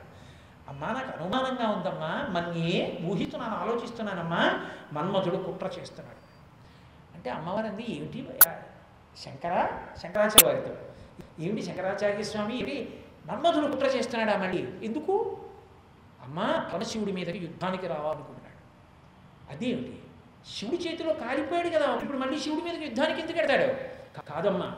అమ్మా 0.69 0.87
నాకు 0.87 1.21
అనుమానంగా 1.21 1.69
ఉందమ్మా 1.69 2.27
మన్యే 2.29 2.99
ఊహిస్తున్నాను 3.05 3.55
ఆలోచిస్తున్నానమ్మా 3.55 4.67
మన్మధుడు 4.93 5.35
కుట్ర 5.35 5.65
చేస్తున్నాడు. 5.79 6.19
అంటే 7.15 7.29
అమ్మవారు 7.29 7.67
అంది 7.67 7.95
ఏమిటి 7.95 8.27
శంకర 9.17 9.53
శంకరాచార్య 10.03 10.47
వారితో 10.47 10.75
ఏమిటి 11.39 11.65
శంకరాచార్య 11.65 12.23
స్వామి? 12.23 12.55
ఏమిటి? 12.57 13.03
మన్మధుడు 13.25 13.71
కుట్ర 13.71 13.85
చేస్తున్నాడా 13.85 14.39
మళ్ళీ? 14.39 14.61
ఎందుకు? 14.83 15.37
అమ్మా 16.23 16.69
పరమశివుడి 16.73 17.11
మీదకి 17.11 17.37
యుద్ధానికి 17.37 17.87
రావాలనుకుంటున్నాడు. 17.87 18.59
అదేమిటి? 19.53 20.01
శివుడి 20.55 20.77
చేతిలో 20.77 21.13
కాలిపోయాడు 21.13 21.69
కదా 21.69 21.95
ఇప్పుడు 21.95 22.17
మళ్ళీ 22.17 22.39
శివుడి 22.39 22.61
మీదకి 22.61 22.83
యుద్ధానికి 22.83 23.21
ఎందుకు 23.21 23.37
పెడతాడు 23.37 23.99
కాదమ్మా. 24.31 24.75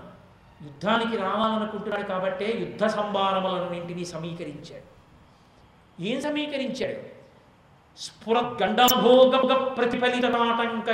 యుద్ధానికి 0.63 1.17
రావాలనుకుంటున్నాడు 1.17 2.03
కాబట్టే 2.03 2.51
యుద్ధ 2.51 2.85
సంభారములన్నింటినీ 2.85 4.05
సమీకరించాడు. 4.05 5.00
ఏం 6.01 6.21
సమీకరించాడు? 6.21 7.21
స్ఫురద్గండాభోగ 7.97 9.53
ప్రతిఫలిత 9.57 10.25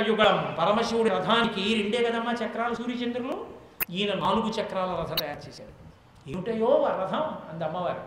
యుగం 0.08 0.56
పరమశివుడి 0.58 1.10
రథానికి 1.10 1.74
రెండే 1.74 2.10
కదమ్మా 2.10 2.32
చక్రాలు 2.32 2.74
సూర్యచంద్రులు? 2.74 3.46
ఈయన 3.90 4.18
నాలుగు 4.18 4.48
చక్రాల 4.48 4.98
రథం 5.00 5.16
తయారు 5.16 5.48
చేశాడు. 5.48 5.88
ఏమిటయో 6.30 6.82
ఆ 6.82 7.02
రథం? 7.02 7.52
అంది 7.52 7.64
అమ్మవారు. 7.64 8.00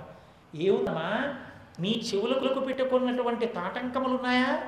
ఏముందమ్మా? 0.58 1.36
నీ 1.79 2.01
చెవులకు 2.13 2.60
పెట్టుకున్నటువంటి 2.60 3.46
తాటంకములు 3.46 4.13
ఉన్నాయా 4.13 4.63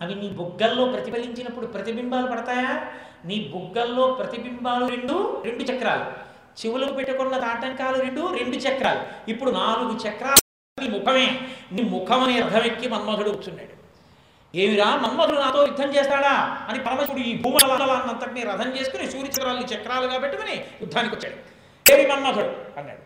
అవి 0.00 0.14
నీ 0.14 0.28
బుగ్గల్లో 0.28 0.84
ప్రతిఫలించినప్పుడు 0.84 1.66
ప్రతిబింబాలు 1.66 2.26
పడతాయా? 2.26 2.86
నీ 3.24 3.52
బుగ్గల్లో 3.52 4.14
ప్రతిబింబాలు 4.14 4.86
రెండు 4.86 5.42
రెండు 5.44 5.62
చక్రాలు. 5.62 6.26
చెవులకు 6.66 6.92
పెట్టుకున్న 6.92 7.38
తాటంకాలు 7.38 7.96
రెండు 7.96 8.34
రెండు 8.34 8.56
చక్రాలు. 8.56 9.30
ఇప్పుడు 9.30 9.50
నాలుగు 9.50 9.98
చక్రాలు 10.08 10.45
నీ 10.80 10.88
ముఖమే 10.88 11.40
నీ 11.72 11.82
ముఖం 11.82 12.22
అనే 12.22 12.40
రథం 12.40 12.60
ఎక్కి 12.60 12.88
మన్మధుడు 12.88 13.30
కూర్చున్నాడు. 13.30 13.74
ఏమిరా 14.56 14.96
మన్మధుడు 14.96 15.40
నాతో 15.40 15.66
యుద్ధం 15.66 15.88
చేస్తాడా 15.96 16.32
అని 16.68 16.84
పరమశివుడు 16.84 17.22
ఈ 17.22 17.42
భూమలంతటిని 17.42 18.42
రథం 18.42 18.68
చేసుకుని 18.76 19.10
సూర్యచక్రాలని 19.10 19.64
చక్రాలుగా 19.64 20.18
పెట్టుకుని 20.18 20.66
యుద్ధానికి 20.80 21.14
వచ్చాడు. 21.14 21.36
ఏమి 21.92 22.06
మన్మధుడు? 22.08 22.78
అన్నాడు. 22.80 23.02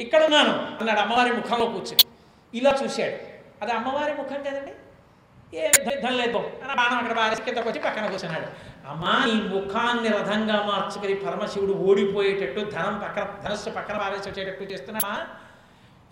ఇక్కడ 0.00 0.24
ఉన్నాను 0.24 0.50
అన్నాడు 0.50 1.00
అమ్మవారి 1.00 1.32
ముఖంలో 1.32 1.66
కూర్చుని. 1.66 2.04
ఇలా 2.54 2.78
చూశాడు. 2.84 3.16
అది 3.62 3.72
అమ్మవారి 3.72 4.14
ముఖం 4.14 4.42
కదండి? 4.42 4.72
ఏ 5.56 5.70
యుద్ధం 5.94 6.12
లేదు. 6.16 6.38
అని 6.38 6.74
బాణం 6.76 6.98
అక్కడ 6.98 7.16
బారేసి 7.16 7.42
కిందకు 7.42 7.68
వచ్చి 7.68 7.80
పక్కన 7.80 8.06
కూర్చున్నాడు. 8.06 8.46
అమ్మా 8.88 9.24
ఈ 9.28 9.40
ముఖాన్ని 9.48 10.08
రథంగా 10.08 10.66
మార్చుకుని 10.66 11.14
పరమశివుడు 11.14 11.72
ఓడిపోయేటట్టు 11.72 12.60
ధనం 12.70 12.98
పక్కన 12.98 13.48
ధనస్సు 13.48 13.70
పక్కన 13.70 13.98
బారేసి 13.98 14.30
వచ్చేటట్టు 14.30 14.62
చేస్తున్నా 14.62 15.26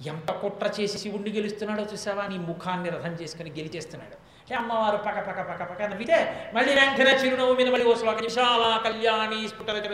ఎంత 0.06 0.30
కుట్ర 0.32 0.70
చేసి 0.80 0.98
శివుణ్ణి 0.98 1.30
గెలుస్తున్నాడో 1.30 1.82
చూసావా? 1.82 2.26
నీ 2.26 2.38
ముఖాన్ని 2.38 2.88
రథం 2.88 3.12
చేసుకుని 3.12 3.50
గెలిచేస్తున్నాడు. 3.50 4.12
అంటే 4.12 4.54
అమ్మవారు 4.54 4.96
పక 4.96 5.18
పక 5.20 5.40
పక 5.40 5.70
పక 5.70 5.82
నవ్వితే 5.82 6.50
మళ్ళీ 6.54 6.74
వెంకట 6.74 7.24
చిరునవ్వు 7.24 7.54
మీద 7.54 7.68
మళ్ళీ 7.68 7.86
ఓ 7.86 7.94
శ్లోకం 7.94 8.22
విశాల 8.22 8.80
కళ్యాణి 8.84 9.48
స్ఫుటరచర 9.48 9.92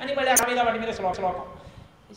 అని 0.00 0.14
మళ్ళీ 0.14 0.32
ఆ 0.32 0.46
మీద 0.48 0.58
వాటి 0.58 0.78
మీద 0.78 0.94
శ్లోక 0.94 1.12
శ్లోకం. 1.12 1.44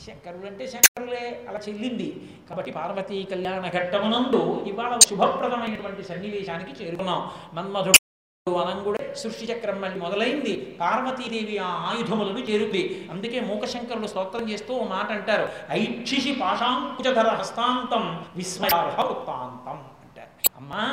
శంకరులు 0.06 0.46
అంటే 0.46 0.68
శంకరులే 0.68 1.46
అలా 1.50 1.60
చెల్లింది. 1.70 2.30
కాబట్టి 2.50 2.72
పార్వతీ 2.72 3.24
కళ్యాణ 3.24 3.70
ఘట్టమునందు 3.70 4.66
ఇవాళ 4.68 5.00
శుభప్రదమైనటువంటి 5.00 6.04
సన్నివేశానికి 6.04 6.86
చేరుకున్నాం. 6.86 7.32
మన్మధుడు 7.54 8.56
అనంగుడే 8.56 9.05
సృష్టి 9.16 9.46
చక్రం 9.46 9.82
మళ్ళీ 9.82 10.00
మొదలైంది. 10.00 10.78
పార్వతీదేవి 10.82 11.58
ఆ 11.58 11.68
ఆయుధములను 11.68 12.40
చేరుకుంది 12.40 13.08
అందుకే 13.12 13.40
మూకశంకరులు 13.40 14.08
స్తోత్రం 14.08 14.50
చేస్తూ 14.50 14.74
ఓ 14.74 14.84
మాట 14.84 15.12
అంటారు. 15.12 15.50
ఐక్షిషి 15.72 16.34
పాశాంకుచధర 16.42 17.28
హస్తాంతం 17.28 18.26
విస్మయార్హ 18.36 19.02
వృత్తాంతం 19.02 19.80
అంటారు. 20.04 20.28
అమ్మా 20.56 20.84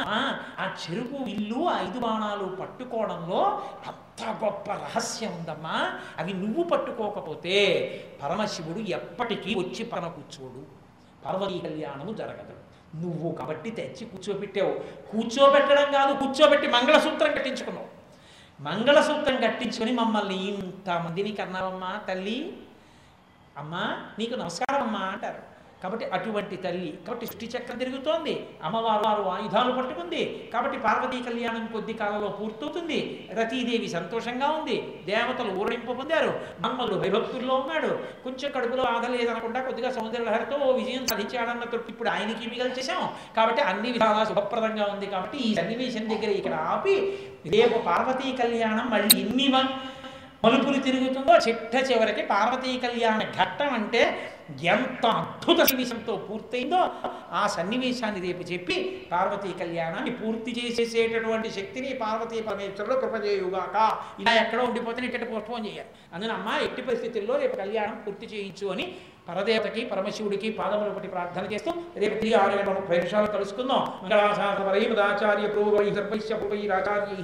ఆ 0.60 0.74
చెరుకు 0.82 1.24
ఇల్లు 1.24 1.60
ఐదు 1.82 1.98
బాణాలు 2.00 2.44
పట్టుకోవడంలో 2.44 3.62
అంత 3.86 4.44
గొప్ప 4.44 4.72
రహస్యం 4.72 5.32
ఉందమ్మా. 5.32 5.98
అవి 6.18 6.32
నువ్వు 6.32 6.62
పట్టుకోకపోతే 6.62 7.54
పరమశివుడు 8.22 8.78
ఎప్పటికీ 8.78 9.54
వచ్చి 9.54 9.84
పరమ 9.84 10.08
కూర్చోడు. 10.08 10.62
పర్వతీ 11.26 11.58
కళ్యాణము 11.58 12.12
జరగదు. 12.12 12.62
నువ్వు 12.96 13.32
కాబట్టి 13.32 13.70
తెచ్చి 13.70 14.04
కూర్చోబెట్టావు. 14.06 14.72
కూర్చోబెట్టడం 15.12 15.92
కాదు 15.92 16.12
కూర్చోబెట్టి 16.12 16.66
మంగళసూత్రం 16.66 17.32
కట్టించుకున్నావు. 17.32 17.91
మంగళసూత్రం 18.62 19.36
కట్టించుకొని 19.36 19.92
మమ్మల్ని 19.92 20.34
ఇంతమందిని 20.34 21.32
కన్నావమ్మా 21.32 22.00
తల్లి 22.08 22.38
అమ్మా 23.56 23.84
నీకు 24.18 24.34
నమస్కారం 24.34 24.82
అమ్మా 24.82 24.98
అంటారు. 24.98 25.42
కాబట్టి 25.82 26.06
అటువంటి 26.06 26.56
తల్లి 26.56 26.98
కాబట్టి 27.06 27.26
సృష్టి 27.26 27.58
చక్రం 27.58 27.78
తిరుగుతోంది. 27.78 28.46
అమ్మవారు 28.62 29.04
వారు 29.04 29.22
ఆయుధాలు 29.22 29.72
పట్టుకుంది. 29.72 30.50
కాబట్టి 30.52 30.78
పార్వతీ 30.78 31.30
కళ్యాణం 31.30 31.68
కొద్ది 31.72 31.92
కాలంలో 31.92 32.28
పూర్తవుతుంది. 32.28 33.28
రతీదేవి 33.32 33.88
సంతోషంగా 33.88 34.48
ఉంది. 34.48 35.02
దేవతలు 35.06 35.50
ఊరడింపు 35.50 35.92
పొందారు. 35.92 36.40
మమ్మల్ని 36.60 36.94
భయభక్తుల్లో 36.98 37.54
ఉన్నాడు. 37.54 37.98
కొంచెం 38.24 38.52
కడుపులో 38.52 38.82
ఆగలేదనకుండా 38.82 39.62
కొద్దిగా 39.62 39.90
సౌందర్యలహరితో 39.90 40.56
ఓ 40.56 40.72
విజయం 40.72 41.06
సాధించాడన్న 41.06 41.64
తృప్తి 41.64 41.92
ఇప్పుడు 41.92 42.08
ఆయనకి 42.08 42.46
మిగలు 42.46 42.68
చేశాం. 42.68 43.08
కాబట్టి 43.36 43.62
అన్ని 43.62 43.92
విధాలా 43.92 44.24
శుభప్రదంగా 44.24 44.84
ఉంది. 44.92 45.06
కాబట్టి 45.06 45.38
ఈ 45.38 45.54
సన్నివేశం 45.54 46.10
దగ్గర 46.10 46.30
ఇక్కడ 46.30 46.54
ఆపి 46.54 47.18
రేపు 47.46 47.78
పార్వతీ 47.78 48.32
కళ్యాణం 48.32 48.90
మళ్ళీ 48.90 49.20
ఎన్ని 49.20 49.48
మ- 49.48 49.91
మలుపులు 50.44 50.78
తిరుగుతుందో 50.86 51.34
చిట్ట 51.46 51.74
చివరికి 51.88 52.22
పార్వతీ 52.26 52.70
కళ్యాణ 52.84 53.18
ఘట్టం 53.40 53.68
అంటే 53.74 54.00
ఎంత 54.70 55.04
అద్భుత 55.18 55.58
సన్నివేశంతో 55.68 56.14
పూర్తయిందో 56.26 56.80
ఆ 57.32 57.42
సన్నివేశాన్ని 57.46 58.20
రేపు 58.26 58.42
చెప్పి 58.42 58.76
పార్వతీ 59.12 59.50
కళ్యాణాన్ని 59.60 60.12
పూర్తి 60.12 60.52
చేసేసేటటువంటి 60.58 61.48
శక్తిని 61.50 61.90
పార్వతీ 62.02 62.40
పరమేశ్వరుడు 62.40 62.96
కృపజేయుగాక 63.02 63.76
ఇలా 64.22 64.32
ఎక్కడో 64.42 64.64
ఉండిపోతే 64.64 65.06
ఇక్కడ 65.08 65.26
పోస్ట్పోన్ 65.32 65.66
చేయాలి. 65.66 65.90
అందున 66.14 66.32
అమ్మ 66.32 66.58
ఎట్టి 66.66 66.82
పరిస్థితుల్లో 66.82 67.36
రేపు 67.36 67.56
కళ్యాణం 67.56 67.96
పూర్తి 68.06 68.28
చేయించు 68.32 68.66
అని 68.74 68.86
పరదేవతకి 69.28 69.84
పరమశివుడికి 69.92 70.50
పాదములు 70.60 70.90
ఒకటి 70.90 71.08
ప్రార్థన 71.08 71.44
చేస్తూ 71.52 71.70
రేపు 72.02 72.16
తిరిగి 72.20 72.36
ఆరు 72.42 72.54
గంటల 72.56 72.74
ముప్పై 72.78 72.96
నిమిషాలు 72.96 73.30
కలుసుకుందాం. 73.36 73.84
మంగళాశాసనపరై 74.02 74.82
మదాచార్య 74.92 75.48
పూర్వై 75.56 75.86
సర్వైశ్య 75.98 76.40
పూర్వైరాచార్యై 76.42 77.22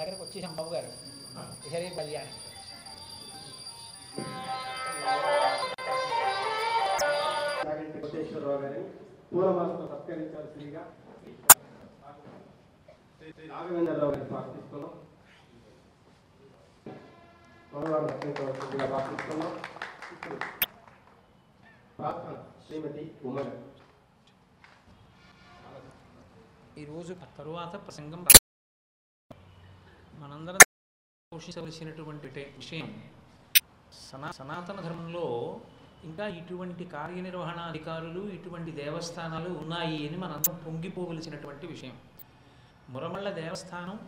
దగ్గరకు 0.00 0.22
వచ్చేసాం 0.24 0.52
బాబు 0.56 0.70
గారు 0.74 0.90
హరే 1.66 1.88
కళ్యాణం 1.96 2.36
నాగంటి 7.64 8.00
కోటేశ్వరరావు 8.00 8.60
గారిని 8.62 8.82
పూలమాలతో 9.28 9.84
సత్కరించాల్సిందిగా 9.88 10.82
శ్రీ 13.16 13.46
రాఘవేంద్రరావు 13.50 14.00
గారిని 14.04 14.26
ప్రార్థిస్తున్నాం 14.30 14.92
మంగళవారం 17.72 18.08
సత్కరించవలసిందిగా 18.10 18.86
ప్రార్థిస్తున్నాం 18.86 19.52
ఇప్పుడు 20.14 20.38
ప్రార్థన 21.98 22.36
శ్రీమతి 22.64 23.04
ఉమ 23.24 23.38
గారు 23.40 23.56
ఈరోజు 26.76 27.12
తరువాత 27.38 27.74
ప్రసంగం 27.84 28.20
మనందరం 30.20 30.60
పోషించవలసినటువంటి 31.32 32.28
టే- 32.28 32.52
విషయం 32.56 32.88
సనా 34.00 34.30
సనాతన 34.30 34.80
ధర్మంలో 34.80 35.26
ఇంకా 36.04 36.26
ఇటువంటి 36.30 36.84
కార్యనిర్వహణ 36.84 37.60
అధికారులు 37.60 38.20
ఇటువంటి 38.32 38.70
దేవస్థానాలు 38.72 39.50
ఉన్నాయి 39.58 40.08
అని 40.08 40.16
మనందరం 40.16 40.56
పొంగిపోవలసినటువంటి 40.66 41.66
విషయం. 41.66 41.96
మురమళ్ళ 42.88 43.30
దేవస్థానం 43.30 43.98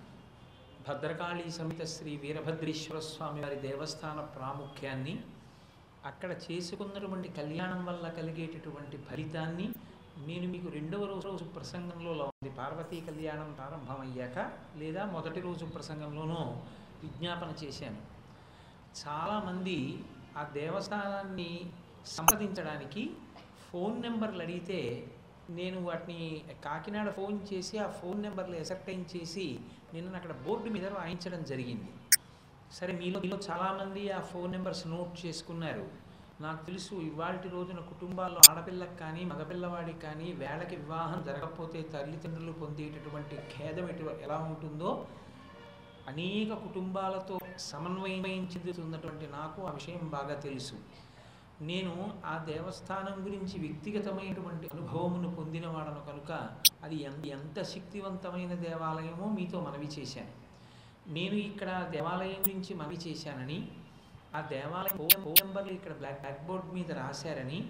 భద్రకాళి 0.88 1.50
సమిత 1.50 1.83
శ్రీ 1.85 2.16
వీరభద్రీశ్వర 2.16 2.99
స్వామి 3.00 3.40
వారి 3.40 3.57
దేవస్థాన 3.61 4.21
ప్రాముఖ్యాన్ని 4.37 5.14
అక్కడ 6.04 6.37
చేసుకున్నటువంటి 6.45 7.28
కళ్యాణం 7.28 7.85
వల్ల 7.85 8.09
కలిగేటటువంటి 8.09 8.97
ఫలితాన్ని 8.99 9.66
నేను 10.19 10.49
మీకు 10.52 10.69
రెండవ 10.69 11.04
రోజు 11.04 11.28
రోజు 11.28 11.45
ప్రసంగంలో 11.45 12.12
ఉంది. 12.12 12.50
పార్వతీ 12.50 13.00
కళ్యాణం 13.00 13.52
ప్రారంభమయ్యాక 13.52 14.52
లేదా 14.76 15.04
మొదటి 15.04 15.40
రోజు 15.40 15.64
ప్రసంగంలోనూ 15.64 16.40
విజ్ఞాపన 17.02 17.54
చేశాను. 17.64 17.97
చాలామంది 19.07 20.04
ఆ 20.37 20.42
దేవస్థానాన్ని 20.52 21.71
సంప్రదించడానికి 22.07 23.11
ఫోన్ 23.71 24.02
నెంబర్లు 24.02 24.42
అడిగితే 24.42 25.09
నేను 25.50 25.85
వాటిని 25.85 26.45
కాకినాడ 26.64 27.11
ఫోన్ 27.11 27.40
చేసి 27.52 27.78
ఆ 27.78 27.88
ఫోన్ 27.90 28.23
నెంబర్లు 28.23 28.57
ఎసర్టైన్ 28.57 29.04
చేసి 29.16 29.59
నిన్న 29.95 30.16
అక్కడ 30.16 30.33
బోర్డు 30.33 30.71
మీద 30.71 30.87
రాయించడం 30.87 31.45
జరిగింది. 31.45 31.90
సరే 32.73 32.92
మీలో 32.92 33.21
మీలో 33.21 33.38
చాలామంది 33.50 34.11
ఆ 34.11 34.21
ఫోన్ 34.21 34.52
నెంబర్స్ 34.52 34.87
నోట్ 34.87 35.26
చేసుకున్నారు. 35.26 36.01
నాకు 36.43 36.67
తెలుసు 36.67 36.95
ఇవాళ 36.95 37.37
రోజున 37.53 37.81
కుటుంబాల్లో 37.81 38.41
ఆడపిల్లకి 38.51 38.97
కానీ 38.97 39.25
మగపిల్లవాడికి 39.25 39.99
కానీ 39.99 40.33
వేళకి 40.33 40.77
వివాహం 40.77 41.23
జరగకపోతే 41.23 41.83
తల్లిదండ్రులు 41.83 42.53
పొందేటటువంటి 42.53 43.37
ఖేదం 43.37 43.89
ఎటు 43.89 44.03
ఎలా 44.03 44.39
ఉంటుందో 44.39 45.07
అనేక 46.09 46.53
కుటుంబాలతో 46.55 47.39
సమన్వయం 47.59 48.45
చెందుతున్నటువంటి 48.45 49.27
నాకు 49.27 49.63
ఆ 49.63 49.73
విషయం 49.73 50.09
బాగా 50.09 50.35
తెలుసు. 50.35 50.75
నేను 51.63 52.13
ఆ 52.25 52.45
దేవస్థానం 52.45 53.25
గురించి 53.25 53.61
వ్యక్తిగతమైనటువంటి 53.61 54.69
అనుభవమును 54.73 55.35
పొందినవాడను 55.35 56.01
కనుక 56.01 56.49
అది 56.85 57.03
ఎంత 57.03 57.26
ఎంత 57.26 57.63
శక్తివంతమైన 57.63 58.55
దేవాలయమో 58.55 59.28
మీతో 59.28 59.61
మనవి 59.61 59.87
చేశాను. 59.87 60.33
నేను 61.13 61.35
ఇక్కడ 61.35 61.87
దేవాలయం 61.91 62.41
గురించి 62.41 62.75
మనవి 62.75 62.97
చేశానని 62.97 63.69
ఆ 64.34 64.40
దేవాలయం 64.52 64.97
ఫోన్ 64.99 65.16
ఫోన్ 65.25 65.40
నెంబర్లు 65.42 65.73
ఇక్కడ 65.73 65.92
బ్లాక్ 65.92 66.21
బ్లాక్ 66.21 66.45
బోర్డ్ 66.47 66.68
మీద 66.75 66.90
రాశారని 67.00 67.60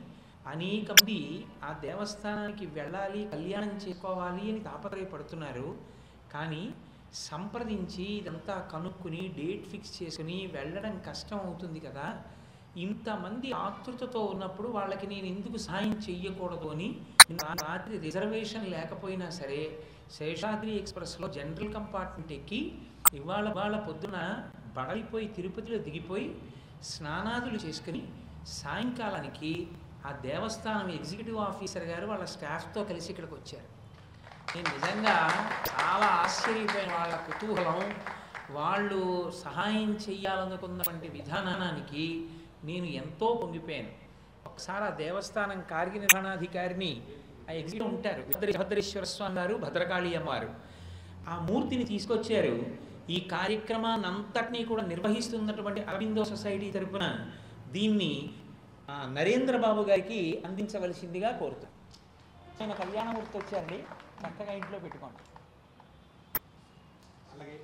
అనేక 0.47 0.91
మంది 0.91 1.19
ఆ 1.65 1.73
దేవస్థానానికి 1.83 2.67
వెళ్ళాలి 2.77 3.21
కళ్యాణం 3.25 3.75
చేసుకోవాలి 3.85 4.45
అని 4.53 4.61
తాపత్రయపడుతున్నారు. 4.61 5.69
కానీ 6.33 6.63
సంప్రదించి 7.27 8.05
ఇదంతా 8.21 8.55
కనుక్కుని 8.73 9.23
డేట్ 9.39 9.67
ఫిక్స్ 9.73 9.97
చేసుకుని 9.99 10.39
వెళ్ళడం 10.55 10.95
కష్టం 11.09 11.39
అవుతుంది 11.39 11.81
కదా. 11.81 12.07
ఇంతమంది 12.77 13.49
ఆతృతతో 13.65 14.21
ఉన్నప్పుడు 14.25 14.69
వాళ్ళకి 14.69 15.07
నేను 15.07 15.27
ఎందుకు 15.27 15.59
సాయం 15.67 15.95
చెయ్యకూడదు 16.07 16.69
అని 16.75 16.89
రాత్రి 17.63 17.97
రిజర్వేషన్ 17.99 18.67
లేకపోయినా 18.75 19.27
సరే 19.31 19.61
శేషాద్రి 20.17 20.73
ఎక్స్ప్రెస్లో 20.77 21.29
జనరల్ 21.37 21.75
కంపార్ట్మెంట్ 21.75 22.33
ఎక్కి 22.33 22.61
ఇవాళ 23.15 23.47
వాళ్ళ 23.59 23.77
పొద్దున 23.89 24.17
బడలిపోయి 24.77 25.29
తిరుపతిలో 25.29 25.79
దిగిపోయి 25.79 26.39
స్నానాదులు 26.83 27.57
చేసుకుని 27.57 28.09
సాయంకాలానికి 28.47 29.69
ఆ 30.07 30.13
దేవస్థానం 30.13 30.91
ఎగ్జిక్యూటివ్ 30.91 31.39
ఆఫీసర్ 31.39 31.85
గారు 31.85 32.07
వాళ్ళ 32.07 32.25
స్టాఫ్తో 32.25 32.85
కలిసి 32.85 33.11
ఇక్కడికి 33.11 33.35
వచ్చారు. 33.35 33.83
నేను 34.57 34.69
నిజంగా 34.69 35.29
చాలా 35.71 36.07
ఆశ్చర్యపోయిన 36.07 36.93
వాళ్ళ 36.93 37.17
కుతూహలం 37.17 37.95
వాళ్ళు 38.51 39.31
సహాయం 39.45 39.93
చేయాలనుకున్నటువంటి 39.93 41.09
విధానానికి 41.09 42.29
నేను 42.65 42.85
ఎంతో 42.85 43.41
పొంగిపోయాను. 43.43 43.89
ఒకసారి 44.47 44.85
ఆ 44.85 44.91
దేవస్థానం 44.91 45.65
కార్యనిర్వహణాధికారిని 45.71 47.03
ఆ 47.51 47.53
ఎగ్జిక్యూటివ్ 47.53 47.97
ఉంటారు 47.97 48.23
భద్ర- 48.23 48.59
భద్రేశ్వర 48.59 49.05
స్వామి 49.05 49.35
గారు 49.35 49.55
భద్రకాళి 49.55 50.15
అమ్మవారు. 50.15 50.51
ఆ 51.29 51.47
మూర్తిని 51.51 51.85
తీసుకొచ్చారు. 51.85 52.92
ఈ 53.15 53.19
కార్యక్రమాన్ని 53.35 54.07
అంతటినీ 54.11 54.61
కూడా 54.65 54.83
నిర్వహిస్తున్నటువంటి 54.93 55.81
అరవిందో 55.91 56.23
సొసైటీ 56.25 56.69
తరపున 56.71 57.07
దీన్ని 57.69 58.13
నరేంద్ర 59.19 59.57
బాబు 59.57 59.83
గారికి 59.83 60.21
అందించవలసిందిగా 60.47 61.31
కోరుతాను 61.41 61.71
ఆయన 62.61 62.73
కళ్యాణమూర్తి 62.81 63.37
వచ్చారండి. 63.39 63.79
చక్కగా 64.23 64.53
ఇంట్లో 64.53 64.79
పెట్టుకోండి. 64.79 65.23
అలాగే. 67.33 67.57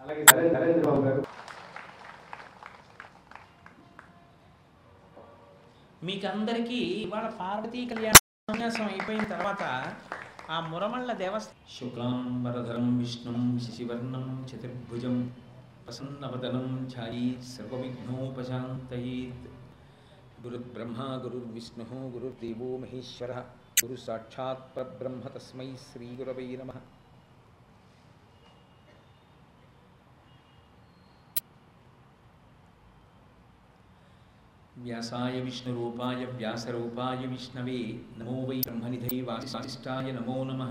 అలాగే 0.00 0.22
నరేంద్ర 0.30 0.58
నరేంద్ర 0.58 0.84
బాబు 0.90 1.02
గారు. 1.06 1.22
మీకందరికీ 6.04 6.78
ఇవాళ 7.04 7.26
పార్వతీ 7.40 7.80
కళ్యాణ 7.86 8.16
అయిపోయిన 8.86 9.24
తర్వాత 9.34 9.62
ेवस्ति 10.52 11.72
शुकां 11.74 12.14
वरधरं 12.44 12.86
विष्णुं 12.98 13.58
शशिवर्णं 13.64 14.24
चतुर्भुजं 14.48 15.16
प्रसन्नवदनं 15.84 16.66
छायीत् 16.92 17.46
सर्वविघ्नोपशान्तयेत् 17.52 19.46
गुरुर्ब्रह्मा 20.42 21.06
गुरुर्विष्णुः 21.24 21.92
गुरुर्देवो 22.14 22.68
महेश्वरः 22.82 23.40
गुरुसाक्षात्परब्रह्म 23.80 25.32
तस्मै 25.36 25.68
श्रीगुरवै 25.86 26.48
नमः। 26.62 26.78
వ్యాసాయ 34.82 35.40
విష్ణురూపాయ 35.40 36.24
వ్యాసరూపాయ 36.24 37.26
విష్ణవే. 37.26 38.00
నమో 38.18 38.44
వై 38.44 38.60
బ్రహ్మనిధై 38.60 39.20
వాసిష్టాయ 39.20 40.12
నమో 40.12 40.44
నమ. 40.44 40.62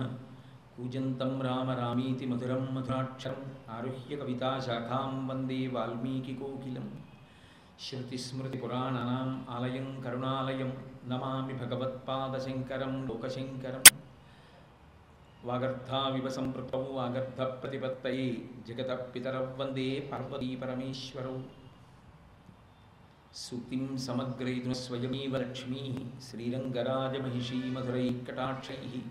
కూజంతం 0.77 1.41
రామ 1.41 1.71
రామీతి 1.71 2.25
మధురం 2.25 2.75
మధురాక్షరం. 2.75 3.51
ఆరుహ్య 3.69 4.15
కవితాశాఖాం 4.15 5.27
వందే 5.27 5.67
వాల్మీకికోకిలం 5.67 6.87
శృతిస్మృతిపురాణానాం 7.79 9.45
ఆలయం 9.49 10.01
కరుణాలయం. 10.05 10.73
నమామి 11.07 11.53
భగవత్పాదశంకరం 11.53 13.07
లోకశంకరం. 13.07 13.83
వాగర్థావివ 15.43 16.29
సంపృక్తౌ 16.29 16.83
వాగర్థప్రతిపత్తయే 16.91 18.37
జగతః 18.67 19.03
పితరౌ 19.03 19.45
వందే 19.57 20.09
పార్వతీ 20.11 20.55
పరమేశ్వరౌ. 20.55 21.37
సూక్తిం 23.31 23.97
సమగ్రయితు 23.97 24.73
స్వయమేవ 24.73 25.37
లక్ష్మీ 25.37 26.07
శ్రీరంగరాజమహిషీ 26.21 27.71
మధురైకటాక్షై 27.71 29.03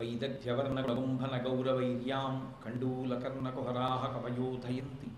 వైదగ్ధ్యవర్ణగుంభనగౌరవైర్యాం 0.00 2.50
కండూలకర్ణకుహరాः 2.64 4.06
కవయోధయంతి 4.06 5.10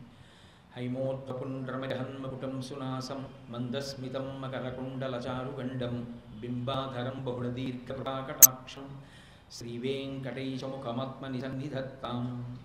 హైమోర్ధపుండ్రమజహన్మకుటం 0.76 2.62
సునాసం 2.62 3.26
మందస్మితం 3.50 4.40
మకరకుండలచారుగండం 4.40 6.06
బింబాధరం 6.40 7.24
బహుళదీర్ఘకటాక్షం 7.24 8.86
శ్రీవేంకటేశముఖమాత్మని 9.50 11.40
సన్నిధత్తాం 11.40 12.56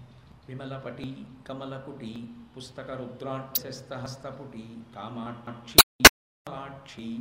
విమలపటి 0.50 1.26
కమలకుటి 1.50 2.14
పుస్తకరుద్రాక్షస్తహస్తపుటి 2.56 4.66
కామాక్షి 4.96 5.85
కామాక్షి 6.86 7.20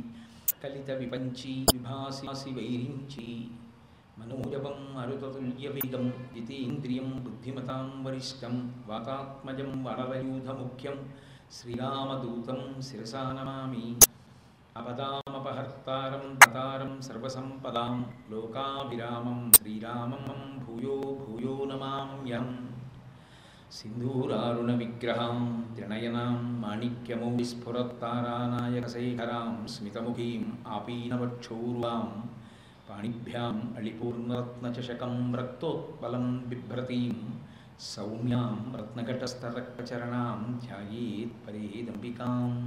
కలిత 0.63 0.89
విపంచి 0.91 1.53
విభాసి 1.73 2.49
వైరించి 2.53 3.25
మనోజవం 4.19 4.77
మరుతతుల్యవేగం 4.95 6.05
జితేంద్రియం 6.33 7.09
బుద్ధిమతాం 7.23 8.03
వరిష్టం 8.03 8.53
వాతాత్మజం 8.87 9.71
వరదయూధముఖ్యం 9.83 10.97
శ్రీరామదూతం 11.51 12.61
శిరసా 12.81 13.23
నమామి 13.37 13.85
అపదామపహర్తారం 14.77 16.35
తతారం 16.35 17.01
సర్వసంపదాం 17.01 17.97
లోకాభిరామం 18.31 19.51
శ్రీరామం 19.57 20.23
భూయో 20.65 20.97
భూయో 21.23 21.65
నమామ్యహం. 21.65 22.64
सिन्धूरारुणविग्रहां 23.77 25.37
त्रिणयनां 25.75 26.35
माणिक्यमौविस्फुरत्तारानायकशेखरां 26.61 29.49
स्मितमुखीम् 29.73 30.45
आपीनवक्षौर्वां 30.75 32.05
पाणिभ्याम् 32.89 33.59
अलिपूर्णरत्नचषकं 33.77 35.15
रक्तोत्पलं 35.39 36.25
बिभ्रतीं 36.49 37.15
सौम्यां 37.91 38.49
रत्नघटस्तरक्करणां 38.79 40.37
ध्यायेत्परेदम्बिकाम् 40.65 42.59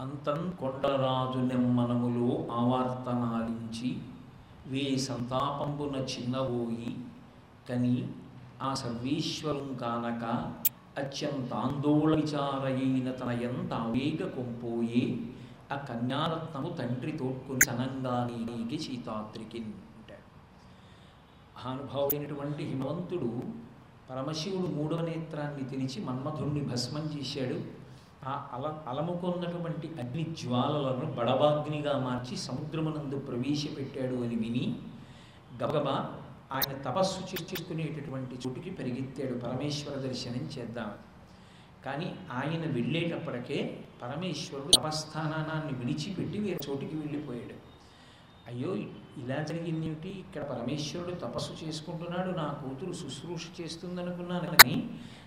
అంతం 0.00 0.40
కొండరాజు 0.60 1.38
నెమ్మనములో 1.38 2.30
ఆవర్తనాలించి 2.52 3.90
వే 4.66 4.96
సంతాపంబున 4.96 5.96
చిన్నవోయి 6.12 6.90
కని 7.68 8.08
ఆ 8.62 8.74
సర్వేశ్వరం 8.74 9.74
కానక 9.74 10.24
అత్యంతాందోళ 10.98 12.14
విచారయైన 12.14 13.10
తనయంత 13.10 13.72
ఆవేగ 13.74 14.28
కొంపోయే 14.28 15.04
ఆ 15.72 15.76
కన్యారత్నము 15.76 16.68
తండ్రి 16.68 17.12
తోడ్కొని 17.12 17.64
సనంగా 17.66 18.14
నీకి 18.30 18.78
సీతాద్రికి 18.78 19.58
అంటాడు. 19.58 20.28
మహానుభావుడైనటువంటి 21.56 22.64
హిమవంతుడు 22.64 23.30
పరమశివుడు 24.10 24.66
మూడవ 24.66 25.00
నేత్రాన్ని 25.00 25.64
తెరిచి 25.64 26.00
మన్మధుణ్ణి 26.04 26.60
భస్మం 26.60 27.06
చేశాడు. 27.16 27.58
ఆ 28.26 28.48
అల 28.52 28.66
అలముకున్నటువంటి 28.88 29.88
అగ్ని 30.02 30.24
జ్వాలలను 30.40 31.06
బడబాగ్నిగా 31.12 31.92
మార్చి 31.98 32.36
సముద్రమునందు 32.36 33.16
ప్రవేశపెట్టాడు 33.18 34.16
అని 34.16 34.36
విని 34.36 34.64
గబగబా 35.62 35.96
ఆయన 36.52 36.72
తపస్సు 36.86 37.20
చేసుకునేటటువంటి 37.34 38.34
చోటుకి 38.34 38.70
పరిగెత్తాడు 38.70 39.34
పరమేశ్వర 39.38 39.94
దర్శనం 39.98 40.44
చేద్దాం. 40.58 40.90
కానీ 41.84 42.08
ఆయన 42.32 42.64
వెళ్ళేటప్పటికే 42.72 43.58
పరమేశ్వరుడు 44.02 44.72
తపస్థానాన్ని 44.76 45.72
విడిచిపెట్టి 45.78 46.38
వేరే 46.38 46.60
చోటికి 46.70 46.96
వెళ్ళిపోయాడు. 46.96 47.56
అయ్యో 48.46 48.70
ఇలా 49.22 49.38
జరిగిందేమిటి? 49.42 50.08
ఇక్కడ 50.08 50.42
పరమేశ్వరుడు 50.42 51.14
తపస్సు 51.14 51.52
చేసుకుంటున్నాడు 51.64 52.30
నా 52.30 52.46
కూతురు 52.62 52.92
శుశ్రూష 52.92 53.46
చేస్తుందనుకున్నాను 53.60 54.48
కానీ 54.54 54.76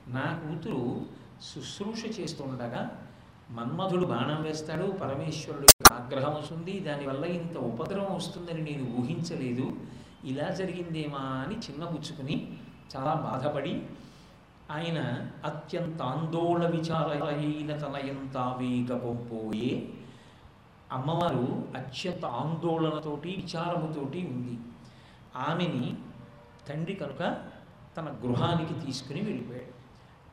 నా 0.08 0.26
కూతురు 0.44 0.84
శుశ్రూష 1.42 2.20
చేస్తుండగా 2.20 2.98
మన్మధుడు 3.50 4.06
బాణం 4.06 4.42
వేస్తాడు 4.42 4.92
పరమేశ్వరుడు 4.92 5.94
ఆగ్రహం 5.94 6.36
వస్తుంది 6.36 6.80
దానివల్ల 6.80 7.26
ఇంత 7.26 7.58
ఉపద్రవం 7.58 8.16
వస్తుందని 8.16 8.62
నేను 8.62 8.96
ఊహించలేదు. 9.00 9.78
ఇలా 10.26 10.50
జరిగిందేమా 10.50 11.20
అని 11.20 11.56
చిన్నపుచ్చుకుని 11.56 12.58
చాలా 12.96 13.14
బాధపడి 13.14 13.86
ఆయన 14.72 15.30
అత్యంత 15.46 16.02
ఆందోళన 16.02 16.68
విచారైన 16.68 17.78
తనయంతావేగ 17.78 18.98
పొంపోయే 18.98 19.90
అమ్మవారు 20.92 21.68
అత్యంత 21.76 22.26
ఆందోళనతోటి 22.26 23.30
విచారముతోటి 23.30 24.28
ఉంది. 24.28 24.60
ఆమెని 25.36 25.94
తండ్రి 26.70 26.96
కనుక 26.96 27.38
తన 27.98 28.16
గృహానికి 28.26 28.86
తీసుకుని 28.86 29.22
వెళ్ళిపోయాడు. 29.22 29.79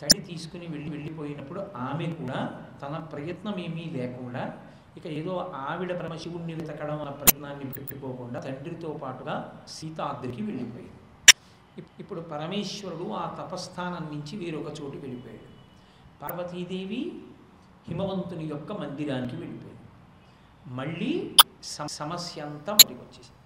తడి 0.03 0.21
తీసుకుని 0.21 0.67
వెళ్ళి 0.67 0.91
వెళ్ళిపోయినప్పుడు 0.91 1.61
ఆమె 1.77 2.07
కూడా 2.07 2.39
తన 2.83 2.97
ప్రయత్నం 2.97 3.59
ఏమీ 3.59 3.85
లేకుండా 3.85 4.59
ఇక 4.97 5.07
ఏదో 5.07 5.53
ఆవిడ 5.55 6.01
పరమశివుణ్ణి 6.01 6.55
వెతకడం 6.55 6.99
అన్న 6.99 7.11
ప్రయత్నాన్ని 7.11 7.73
పెట్టుకోకుండా 7.73 8.41
తండ్రితో 8.41 8.91
పాటుగా 9.03 9.65
సీతాద్రికి 9.69 10.43
వెళ్ళిపోయింది. 10.43 10.93
ఇప్పుడు 11.99 12.21
పరమేశ్వరుడు 12.21 13.13
ఆ 13.13 13.25
తపస్థానం 13.41 14.05
నుంచి 14.13 14.37
వేరొక 14.37 14.71
చోటు 14.83 14.97
వెళ్ళిపోయాడు. 14.97 15.49
పార్వతీదేవి 16.23 17.23
హిమవంతుని 17.89 18.45
యొక్క 18.45 18.73
మందిరానికి 18.73 19.37
వెళ్ళిపోయింది. 19.37 19.85
మళ్ళీ 20.67 21.37
సమస్య 21.89 22.43
అంతా 22.43 22.73
మళ్ళీ 22.73 22.95
వచ్చేసింది. 22.95 23.43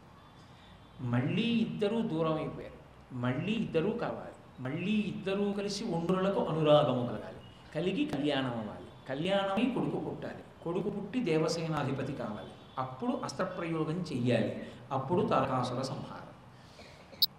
మళ్ళీ 1.11 1.43
ఇద్దరూ 1.43 2.01
దూరం 2.01 2.35
అయిపోయారు. 2.35 2.79
మళ్ళీ 3.15 3.53
ఇద్దరూ 3.53 3.91
కావాలి 3.91 4.30
మళ్ళీ 4.61 4.93
ఇద్దరూ 4.93 5.53
కలిసి 5.53 5.85
ఒండ్రులకు 5.85 6.41
అనురాగము 6.41 7.07
కలగాలి. 7.07 7.41
కలిగి 7.75 8.05
కళ్యాణం 8.05 8.51
అవ్వాలి. 8.51 8.87
కళ్యాణమై 9.09 9.65
కొడుకు 9.65 9.97
పుట్టాలి. 9.97 10.43
కొడుకు 10.65 10.91
పుట్టి 10.91 11.21
దేవసేనాధిపతి 11.21 12.13
కావాలి. 12.13 12.51
అప్పుడు 12.79 13.21
అస్త్రప్రయోగం 13.25 14.05
చెయ్యాలి. 14.13 14.63
అప్పుడు 14.93 15.27
తారకాసుర 15.27 15.83
సంహారం. 15.83 16.31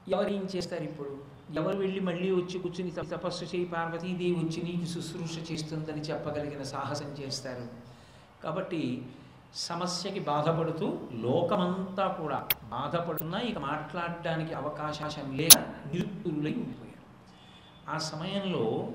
ఎవరు 0.07 0.29
ఏం 0.29 0.47
చేస్తారు 0.55 0.83
ఇప్పుడు? 0.83 1.17
ఎవరు 1.55 1.77
వెళ్ళి 1.77 1.99
మళ్ళీ 1.99 2.31
వచ్చి 2.31 2.59
కూర్చుని 2.59 2.91
తపస్సు 2.91 3.45
చేయి 3.45 3.65
పార్వతీదేవి 3.65 4.35
వచ్చి 4.35 4.63
నీకు 4.63 4.85
శుశ్రూష 4.85 5.51
చేస్తుందని 5.51 6.01
చెప్పగలిగిన 6.01 6.63
సాహసం 6.63 7.05
చేస్తారు. 7.05 7.67
కాబట్టి 8.43 9.05
సమస్యకి 9.55 10.19
బాధపడుతూ 10.19 10.99
లోకమంతా 11.13 12.07
కూడా 12.07 12.47
బాధపడుతున్నా 12.63 13.39
ఇక 13.39 13.57
మాట్లాడడానికి 13.57 14.53
అవకాశం 14.53 15.37
లేక 15.37 15.57
నిరుత్తులై 15.93 16.53
ఉండిపోయింది 16.53 16.90
ఆ 17.91 17.97
సమయంలో 17.97 18.91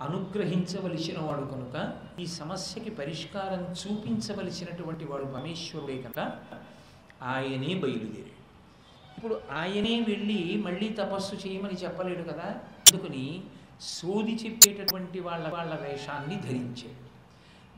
అనుగ్రహించవలసిన 0.00 1.18
వాడు 1.18 1.40
కనుక 1.40 1.92
ఈ 2.20 2.26
సమస్యకి 2.26 2.90
పరిష్కారం 2.90 3.62
చూపించవలసినటువంటి 3.72 5.04
వాడు 5.04 5.24
పరమేశ్వరుడే 5.24 6.02
కనుక 6.02 6.32
ఆయనే 7.22 7.74
బయలుదేరాడు. 7.74 8.40
ఇప్పుడు 9.16 9.40
ఆయనే 9.52 10.00
వెళ్ళి 10.00 10.62
మళ్ళీ 10.66 10.88
తపస్సు 10.88 11.48
చేయమని 11.48 11.74
చెప్పలేడు 11.74 12.22
కదా? 12.22 12.54
అందుకని 12.92 13.42
సోది 13.80 14.34
చెప్పేటటువంటి 14.34 15.20
వాళ్ళ 15.20 15.48
వాళ్ళ 15.48 15.74
వేషాన్ని 15.74 16.36
ధరించాడు. 16.36 17.10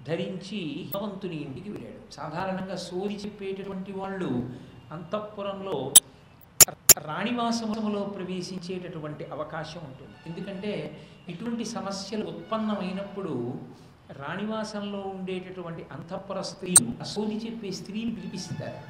ధరించి 0.04 0.58
హిమవంతుని 0.58 1.36
ఇంటికి 1.36 1.70
వెళ్ళాడు. 1.70 2.12
సాధారణంగా 2.12 2.76
సోది 2.76 3.14
చెప్పేటటువంటి 3.14 3.92
వాళ్ళు 3.92 4.50
అంతఃపురంలో 4.92 5.92
రాణివాసములో 6.98 8.00
ప్రవేశించేటటువంటి 8.00 9.24
అవకాశం 9.24 9.80
ఉంటుంది. 9.84 10.16
ఎందుకంటే 10.26 11.02
ఇటువంటి 11.28 11.64
సమస్యలు 11.64 12.26
ఉత్పన్నమైనప్పుడు 12.26 13.54
రాణివాసంలో 14.10 14.98
ఉండేటటువంటి 14.98 15.86
అంతఃపుర 15.92 16.40
స్త్రీలు 16.40 17.04
సోది 17.04 17.36
చెప్పే 17.36 17.70
స్త్రీని 17.70 18.10
పిలిపిస్తారు. 18.10 18.80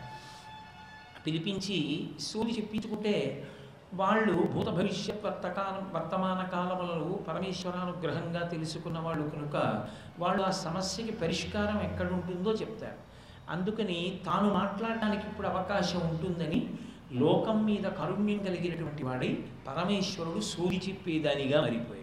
పిలిపించి 1.27 2.11
సోది 2.21 2.53
చెప్పించుకుంటే 2.53 3.49
వాళ్ళు 3.95 4.33
భూత 4.33 4.67
భవిష్యత్ 4.67 5.25
వర్తకాల 5.25 5.97
వర్తమాన 5.97 6.43
కాలములలో 6.43 7.21
పరమేశ్వరానుగ్రహంగా 7.29 8.49
తెలుసుకున్న 8.49 8.99
వాళ్ళు 8.99 9.29
కనుక 9.29 9.87
వాళ్ళు 10.19 10.43
ఆ 10.43 10.51
సమస్యకి 10.51 11.13
పరిష్కారం 11.13 11.81
ఎక్కడ 11.81 12.13
ఉంటుందో 12.13 12.53
చెప్తారు. 12.53 12.99
అందుకని 13.51 14.21
తాను 14.27 14.55
మాట్లాడడానికి 14.55 15.27
ఇప్పుడు 15.27 15.47
అవకాశం 15.47 16.01
ఉంటుందని 16.11 16.71
లోకం 17.13 17.65
మీద 17.65 17.83
కరుణ్యం 17.83 18.39
కలిగినటువంటి 18.39 19.05
వాడై 19.05 19.45
పరమేశ్వరుడు 19.69 20.41
సూది 20.41 20.79
చెప్పేదానిగా 20.89 21.61
మారిపోయాడు. 21.61 22.03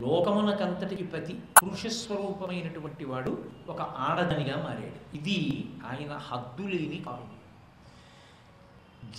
లోకమునకంతటికి 0.00 1.04
ప్రతి 1.04 1.34
పురుష 1.62 1.86
స్వరూపమైనటువంటి 1.86 3.04
వాడు 3.04 3.44
ఒక 3.68 3.80
ఆడదనిగా 3.80 4.56
మారాడు. 4.56 5.16
ఇది 5.16 5.64
ఆయన 5.86 6.12
హద్దులేని 6.12 7.02
కారుణ్యం 7.06 7.42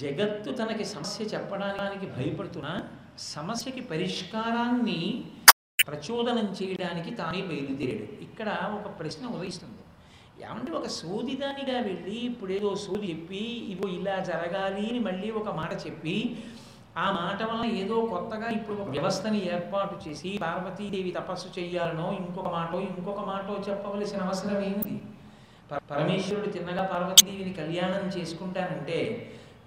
జగత్తు 0.01 0.51
తనకి 0.51 0.85
సమస్య 0.85 1.25
చెప్పడానికి 1.25 2.05
భయపడుతున్నా 2.05 2.83
సమస్యకి 3.19 3.81
పరిష్కారాన్ని 3.81 5.25
ప్రచోదనం 5.87 6.55
చేయడానికి 6.63 7.15
తానే 7.15 7.41
బయలుదేరాడు. 7.41 8.21
ఇక్కడ 8.21 8.49
ఒక 8.49 8.99
ప్రశ్న 8.99 9.27
ఉదయిస్తుంది. 9.27 9.76
ఏమంటే 10.39 10.71
ఒక 10.73 10.87
సోదిదానిగా 10.95 11.77
వెళ్ళి 11.85 12.15
ఇప్పుడేదో 12.27 12.69
సోది 12.81 13.07
చెప్పి 13.07 13.41
ఇగో 13.71 13.87
ఇలా 13.93 14.15
జరగాలి 14.27 14.85
అని 14.89 14.99
మళ్ళీ 14.99 15.29
ఒక 15.33 15.49
మాట 15.55 15.73
చెప్పి 15.85 16.15
ఆ 16.97 17.05
మాట 17.11 17.43
వల్ల 17.43 17.65
ఏదో 17.77 18.05
కొత్తగా 18.05 18.47
ఇప్పుడు 18.49 18.75
ఒక 18.75 18.89
వ్యవస్థని 18.89 19.39
ఏర్పాటు 19.47 19.95
చేసి 20.03 20.29
పార్వతీదేవి 20.41 21.11
తపస్సు 21.11 21.49
చేయాలనో 21.57 22.07
ఇంకొక 22.19 22.49
మాటో 22.49 22.79
ఇంకొక 22.89 23.21
మాటో 23.25 23.55
చెప్పవలసిన 23.67 24.21
అవసరం 24.21 24.61
ఏంది 24.63 24.95
ప- 25.71 25.81
పరమేశ్వరుడు 25.89 26.49
తిన్నగా 26.49 26.83
పార్వతీదేవిని 26.85 27.53
కళ్యాణం 27.53 28.05
చేసుకుంటానంటే 28.15 28.99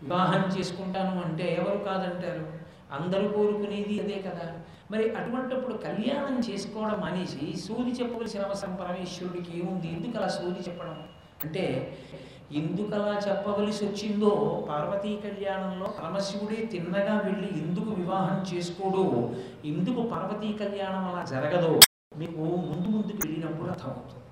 వివాహం 0.02 0.44
చేసుకుంటాను 0.54 1.20
అంటే 1.22 1.54
ఎవరు 1.54 1.78
కాదంటారు? 1.84 2.44
అందరూ 2.90 3.28
కోరుకునేది 3.28 4.00
అదే 4.00 4.18
కదా. 4.20 4.46
మరి 4.92 5.04
అటువంటిప్పుడు 5.18 5.74
కళ్యాణం 5.86 6.36
చేసుకోవడం 6.46 7.02
అనేసి 7.08 7.44
సూది 7.64 7.92
చెప్పవలసిన 7.98 8.40
అవసరం 8.46 8.72
పరమేశ్వరుడికి 8.80 9.50
ఏముంది? 9.58 9.88
ఎందుకు 9.96 10.14
అలా 10.18 10.30
సూది 10.36 10.62
చెప్పడం? 10.68 10.96
అంటే 11.44 11.64
ఎందుకు 12.60 12.92
అలా 12.98 13.12
చెప్పవలసి 13.26 13.82
వచ్చిందో 13.86 14.32
పార్వతీ 14.68 15.12
కళ్యాణంలో 15.26 15.88
పరమశివుడే 15.98 16.58
తిన్నగా 16.72 17.14
వెళ్ళి 17.26 17.50
ఎందుకు 17.64 17.90
వివాహం 18.00 18.40
చేసుకోడు? 18.52 19.04
ఎందుకు 19.72 20.02
పార్వతీ 20.14 20.50
కళ్యాణం 20.62 21.04
అలా 21.10 21.22
జరగదో? 21.34 21.72
మీకు 22.22 22.42
ముందు 22.70 22.88
ముందుకు 22.96 23.20
వెళ్ళినప్పుడు 23.24 23.70
అర్థమవుతుంది. 23.74 24.26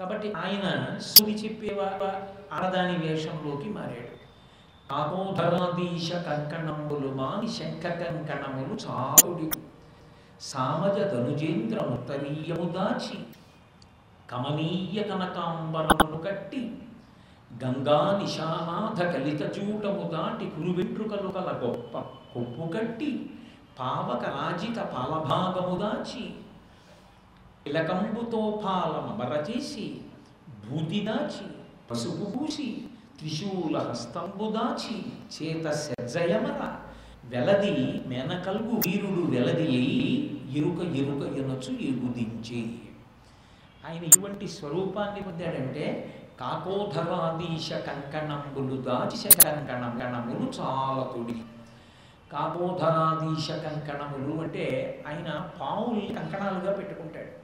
కాబట్టి 0.00 0.28
ఆయన 0.42 0.66
సూది 1.12 1.36
చెప్పేవా 1.44 1.88
ఆడదాని 2.56 2.96
వేషంలోకి 3.06 3.70
మారాడు. 3.78 4.17
ఆమోధరాదీశ 4.90 6.08
కంకణములు 6.26 7.08
మాని 7.14 7.48
శంఖ 7.48 7.84
కంకణములు 7.98 8.74
చారుడి 8.84 9.48
సామజ 10.42 10.98
ధనుజేంద్ర 11.10 11.78
ఉత్తరీయము 11.88 12.66
దాచి 12.68 13.18
కమనీయ 14.30 15.02
కనకాంబరమును 15.02 16.18
కట్టి 16.18 16.62
గంగా 17.58 17.98
నిశానాథ 18.18 19.00
కలిత 19.12 19.42
చూటము 19.56 20.06
దాటి 20.10 20.46
కురువెంట్రుకలు 20.50 21.30
కల 21.30 21.50
గొప్ప 21.62 22.02
కొప్పు 22.32 22.66
కట్టి 22.74 23.12
పావక 23.78 24.24
రాజిత 24.36 24.78
పాలభాగము 24.92 25.78
దాచి 25.78 26.26
ఇలకంబుతో 27.66 28.42
పాలమరచేసి 28.62 29.86
భూతి 30.62 31.00
దాచి 31.04 31.46
పసుపు 31.90 32.26
పూసి 32.30 32.68
త్రిశూల 33.18 33.78
హస్తంబు 33.78 34.50
దాచి 34.50 34.96
చేత 35.34 35.70
సజ్జయమర 35.70 36.76
వెలది 37.24 38.02
మెనకల్గు 38.06 38.76
వీరుడు 38.76 39.22
వెలది 39.30 39.66
అయి 39.66 40.04
ఎరుక 40.56 40.80
ఎరుక 40.96 41.22
ఎనొచ్చు 41.38 41.72
ఎగుదించే. 41.88 42.60
ఆయన 43.88 44.04
ఇటువంటి 44.04 44.48
స్వరూపాన్ని 44.48 45.22
పొందాడంటే 45.22 46.14
కాకోధరాదీశ 46.40 47.72
కంకణంబులు 47.72 48.82
దాచి 48.82 49.28
కంకణం 49.34 49.98
కణములు 49.98 50.46
చాలా 50.60 51.02
తొడి. 51.16 51.36
కాకోధరాదీశ 52.32 53.50
కంకణములు 53.50 54.42
అంటే 54.42 54.64
ఆయన 55.08 55.50
పావుల్ని 55.60 56.06
కంకణాలుగా 56.06 56.72
పెట్టుకుంటాడు. 56.72 57.37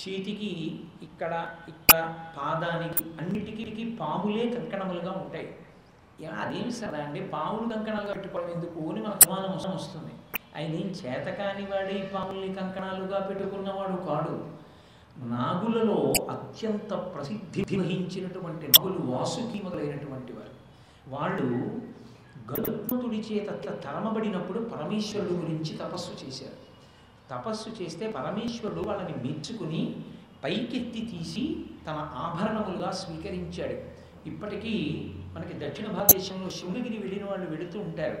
చేతికి 0.00 0.80
ఇక్కడ 1.02 1.46
ఇక్కడ 1.68 2.14
పాదానికి 2.38 3.10
అన్నిటికీ 3.20 3.96
పాములే 4.00 4.48
కంకణములుగా 4.48 5.12
ఉంటాయి. 5.12 5.56
అదేమి 6.28 6.72
సరే 6.72 7.02
అండి? 7.02 7.20
పాములు 7.20 7.74
కంకణాలుగా 7.74 8.12
పెట్టుకోవడం 8.12 8.50
ఎందుకు? 8.50 8.80
అని 8.80 9.02
మనకు 9.02 9.32
అనుమానం 9.32 9.74
వస్తుంది. 9.74 10.12
ఆయన 10.56 10.74
ఏం 10.74 10.86
చేతకాని 10.86 11.66
వాడే 11.66 12.10
పాముల్ని 12.14 12.54
కంకణాలుగా 12.54 13.20
పెట్టుకున్నవాడు 13.20 13.96
కాడు. 13.96 14.62
నాగులలో 15.24 16.12
అత్యంత 16.30 16.90
ప్రసిద్ధి 16.90 17.78
వహించినటువంటి 17.78 18.68
నాగులు 18.68 18.98
వాసుకి 18.98 19.62
మొదలైనటువంటి 19.64 20.32
వారు. 20.32 20.52
వాళ్ళు 21.08 21.46
గరుత్మంతుడి 22.52 23.18
చేత 23.18 23.48
తరమబడినప్పుడు 23.80 24.58
పరమేశ్వరుడు 24.58 25.32
గురించి 25.32 25.76
తపస్సు 25.76 26.26
చేశారు. 26.26 26.71
తపస్సు 27.30 27.82
చేస్తే 27.82 28.10
పరమేశ్వరుడు 28.10 28.80
వాళ్ళని 28.80 29.28
మెచ్చుకుని 29.28 29.96
పైకెత్తి 30.44 31.00
తీసి 31.00 31.64
తన 31.86 32.10
ఆభరణములుగా 32.14 32.90
స్వీకరించాడు. 32.90 34.02
ఇప్పటికీ 34.28 35.04
మనకి 35.32 35.66
దక్షిణ 35.66 35.86
భారతదేశంలో 35.86 36.50
శివగిరి 36.50 36.98
వెళ్ళిన 36.98 37.24
వాళ్ళు 37.24 37.50
వెళుతూ 37.50 37.80
ఉంటారు. 37.80 38.16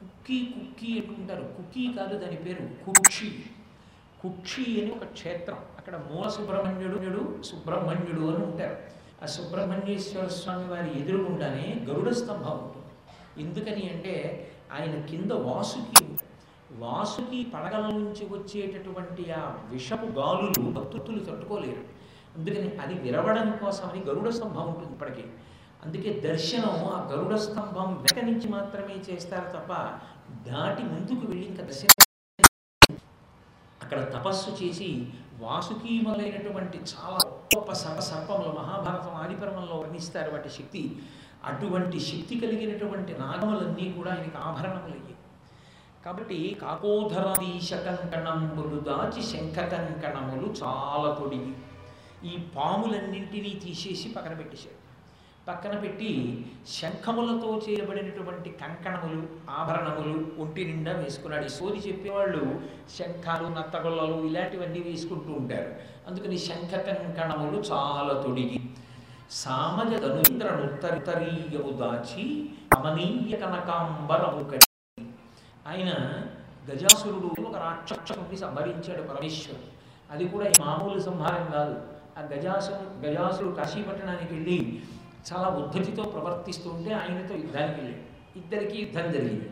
కుక్కీ 0.00 0.38
కుక్కీ 0.44 0.98
అంటుంటారు 0.98 1.42
కుక్కీ 1.42 1.92
కాదు 1.98 2.18
దాని 2.18 2.36
పేరు 2.36 2.84
కుక్షి. 2.84 3.44
కుక్షి 4.22 4.82
అని 4.82 4.90
ఒక 4.90 5.04
క్షేత్రం. 5.04 5.58
అక్కడ 5.78 5.96
మూల 5.96 6.28
సుబ్రహ్మణ్యుడు 6.28 7.42
సుబ్రహ్మణ్యుడు 7.42 8.34
అని 8.34 8.44
ఉంటారు. 8.44 8.76
ఆ 9.22 9.26
సుబ్రహ్మణ్యేశ్వర 9.26 10.28
స్వామి 10.28 10.68
వారి 10.68 11.00
ఎదురుగుండానే 11.00 11.86
గరుడ 11.88 12.08
స్తంభం 12.08 12.58
ఉంటుంది. 12.58 12.86
ఎందుకని 13.42 13.90
అంటే 13.90 14.46
ఆయన 14.72 15.00
కింద 15.00 15.30
వాసుకి 15.30 16.04
ఉంటుంది. 16.04 16.18
వాసుకి 16.70 17.44
పడగల 17.44 17.86
నుంచి 17.86 18.24
వచ్చేటటువంటి 18.30 19.32
ఆ 19.32 19.58
విషపు 19.70 20.06
గాలులు 20.06 20.70
భక్తులు 20.70 21.24
తట్టుకోలేరు. 21.24 21.84
అందుకని 22.38 22.76
అది 22.76 22.94
విరవడం 22.94 23.58
కోసమని 23.64 24.00
గరుడ 24.02 24.28
స్తంభం 24.28 24.68
ఉంటుంది 24.68 24.92
ఇప్పటికీ. 24.92 25.24
అందుకే 25.84 26.20
దర్శనం 26.20 26.74
ఆ 26.88 27.08
గరుడ 27.12 27.34
స్తంభం 27.34 27.94
వెనక 27.94 28.24
నుంచి 28.24 28.48
మాత్రమే 28.48 29.12
చేస్తారు 29.12 29.48
తప్ప 29.48 29.72
దాటి 30.50 30.82
ముందుకు 30.82 31.26
వెళ్ళి 31.26 31.46
ఇంకా 31.46 31.62
దర్శనం 31.62 31.92
అక్కడ 33.82 34.12
తపస్సు 34.12 34.64
చేసి 34.64 35.12
వాసుకి 35.38 36.00
మొదలైనటువంటి 36.00 36.78
చాలా 36.78 37.30
గొప్ప 37.30 37.72
సర్వ 37.72 38.00
సర్పములు 38.00 38.48
మహాభారతం 38.48 39.14
ఆదిపర్వంలో 39.14 39.76
వర్ణిస్తారు 39.76 40.30
వాటి 40.30 40.48
శక్తి. 40.48 40.98
అటువంటి 41.44 42.00
శక్తి 42.00 42.40
కలిగినటువంటి 42.40 43.12
నాగములన్నీ 43.18 43.92
కూడా 43.92 44.10
ఆయనకు 44.10 44.38
ఆభరణములయ్యాయి 44.38 45.15
కాబట్టి 46.06 46.58
కాకోధరాదీశ 46.62 47.74
కంకణములు 47.74 48.80
దాచి 48.80 49.22
శంఖ 49.22 49.58
కంకణములు 49.58 50.54
చాలా 50.62 51.14
తొడిగి 51.14 51.52
ఈ 52.28 52.38
పాములన్నింటినీ 52.56 53.50
తీసేసి 53.64 54.08
పక్కన 54.08 54.34
పెట్టేశాడు 54.34 54.78
పక్కన 55.48 55.78
పెట్టి 55.78 56.10
శంఖములతో 56.80 57.62
చేయబడినటువంటి 57.68 58.50
కంకణములు 58.50 59.28
ఆభరణములు 59.50 60.42
ఒంటి 60.42 60.64
నిండా 60.64 60.92
వేసుకున్నాడు. 60.92 61.44
ఈ 61.44 61.48
సోది 61.48 61.78
చెప్పేవాళ్ళు 61.88 62.60
శంఖాలు 62.98 63.48
నత్తగొల్లలు 63.48 64.26
ఇలాంటివన్నీ 64.26 64.80
వేసుకుంటూ 64.80 65.32
ఉంటారు. 65.32 65.70
అందుకని 66.08 66.38
శంఖ 66.38 66.72
కంకణములు 66.88 67.58
చాలా 67.72 68.22
తొడిగి 68.22 68.60
సామజ 69.30 69.92
ధనుంద్రనుత్తరీయము 70.00 71.72
దాచి 71.72 72.50
అమనీయ 72.76 73.36
కనకాంబరము 73.36 74.44
కట్టి 74.44 74.75
ఆయన 75.66 75.90
గజాసురుడు 76.70 77.42
ఒక 77.42 77.56
రాక్షసుడిని 77.56 78.36
సంహరించాడు 78.36 79.02
పరమేశ్వరుడు. 79.02 79.76
అది 80.12 80.28
కూడా 80.28 80.52
మామూలు 80.60 81.00
సంహారం 81.00 81.52
కాదు. 81.52 81.80
ఆ 82.18 82.20
గజాసు 82.20 83.00
గజాసుడు 83.06 83.48
కాశీపట్టణానికి 83.48 84.34
వెళ్ళి 84.34 84.82
చాలా 85.32 85.48
ఉద్ధతితో 85.48 86.02
ప్రవర్తిస్తుంటే 86.02 86.92
ఆయనతో 86.92 87.34
యుద్ధానికి 87.34 87.80
వెళ్ళాడు. 87.80 88.38
ఇద్దరికి 88.38 88.82
యుద్ధం 88.82 89.12
జరిగింది. 89.12 89.50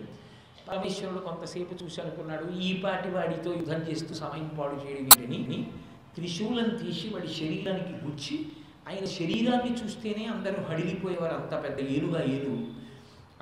పరమేశ్వరుడు 0.71 1.19
కొంతసేపు 1.19 1.85
చూశానుకున్నాడు 1.85 2.53
ఈ 2.53 2.77
పాటి 2.77 3.11
వాడితో 3.11 3.53
యుద్ధం 3.53 3.81
చేస్తూ 3.91 4.15
సమయం 4.15 4.51
పాడు 4.59 4.75
చేయడం 4.75 5.05
వీటిని 5.05 5.71
త్రిశూలం 6.15 6.69
తీసి 6.69 7.09
వాడి 7.09 7.29
శరీరానికి 7.29 8.05
గుచ్చి 8.05 8.47
ఆయన 8.89 9.05
శరీరాన్ని 9.05 9.85
చూస్తేనే 9.85 10.25
అందరూ 10.25 10.63
హడిలిపోయేవారు 10.63 11.35
అంత 11.35 11.65
పెద్ద 11.65 11.81
ఏనుగా 11.81 12.23
ఏనుగు. 12.23 12.67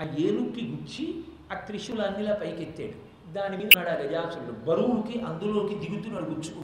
ఆ 0.00 0.04
ఏలుకి 0.18 0.66
గుచ్చి 0.66 1.24
ఆ 1.52 1.56
త్రిశూలాన్నిలా 1.68 2.34
పైకెత్తాడు. 2.42 2.96
దాని 3.36 3.54
మీద 3.56 3.68
ఉన్నాడు 3.72 3.90
ఆ 3.94 3.96
గజాసురుడు 4.02 4.52
బరువుకి 4.68 5.14
అందులోకి 5.28 5.74
దిగుతున్నాడు 5.74 6.26
గుచ్చుకు. 6.32 6.62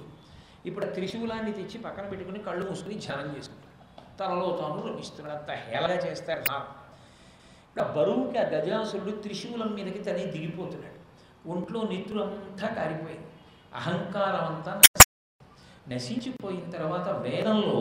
ఇప్పుడు 0.69 0.85
ఆ 0.87 0.91
త్రిశూలాన్ని 0.97 1.53
తెచ్చి 1.53 1.79
పక్కన 1.87 2.05
పెట్టుకుని 2.11 2.41
కళ్ళు 2.49 2.65
మూసుకుని 2.69 2.97
ధ్యానం 3.07 3.29
చేసుకుంటాడు. 3.37 3.67
తనలో 4.19 4.47
తాను 4.61 4.81
రమిస్తున్నాడు. 4.89 5.35
అంత 5.39 5.51
హేళగా 5.65 5.97
చేస్తారు 6.07 6.43
నా 6.51 6.59
ఇప్పుడు 7.65 7.83
ఆ 7.85 7.93
బరువుకి 7.97 8.39
ఆ 8.39 8.45
గజాసురుడు 8.55 9.13
త్రిశూలం 9.25 9.71
మీదకి 9.75 10.01
తనే 10.05 10.25
దిగిపోతున్నాడు. 10.35 10.99
ఒంట్లో 11.53 11.81
నెత్తురు 11.91 12.21
అంతా 12.23 12.69
కారిపోయింది. 12.79 13.29
అహంకారం 13.81 14.45
అంతా 14.53 14.73
నశించిపోయిన 15.93 16.65
తర్వాత 16.71 17.09
వేదంలో 17.27 17.77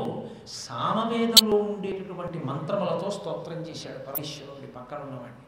సామవేదంలో 0.66 1.58
ఉండేటటువంటి 1.72 2.38
మంత్రములతో 2.50 3.10
స్తోత్రం 3.18 3.62
చేశాడు 3.70 4.00
పరమేశ్వరుడి 4.08 4.70
పక్కన 4.78 5.00
ఉన్నవాడిని 5.08 5.47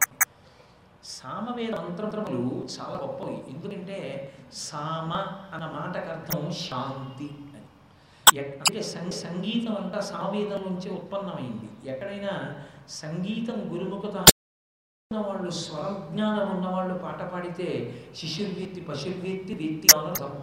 సామవేద 1.04 1.76
మంత్రములు 1.76 2.68
చాలా 2.80 3.00
గొప్పవి. 3.00 3.44
ఎందుకంటే 3.50 4.32
సామ 4.54 5.14
అన్న 5.54 5.66
మాటకు 5.66 6.10
అర్థం 6.10 6.52
శాంతి 6.52 7.30
అని. 7.34 8.48
అంటే 8.48 8.82
సం- 8.82 9.10
సంగీతం 9.10 9.76
అంతా 9.76 10.00
సామవేదం 10.00 10.62
నుంచే 10.62 10.92
ఉత్పన్నమైంది. 10.92 11.90
ఎక్కడైనా 11.90 12.56
సంగీతం 12.90 13.74
గురుముఖత 13.74 14.18
ఉన్నవాళ్ళు 14.18 15.52
స్వరజ్ఞానం 15.52 16.58
ఉన్నవాళ్ళు 16.58 16.98
పాట 16.98 17.24
పాడితే 17.24 17.96
శిశుర్వీత్తి 18.16 18.82
పశుర్వీత్తి 18.82 19.54
వీత్తి 19.54 19.88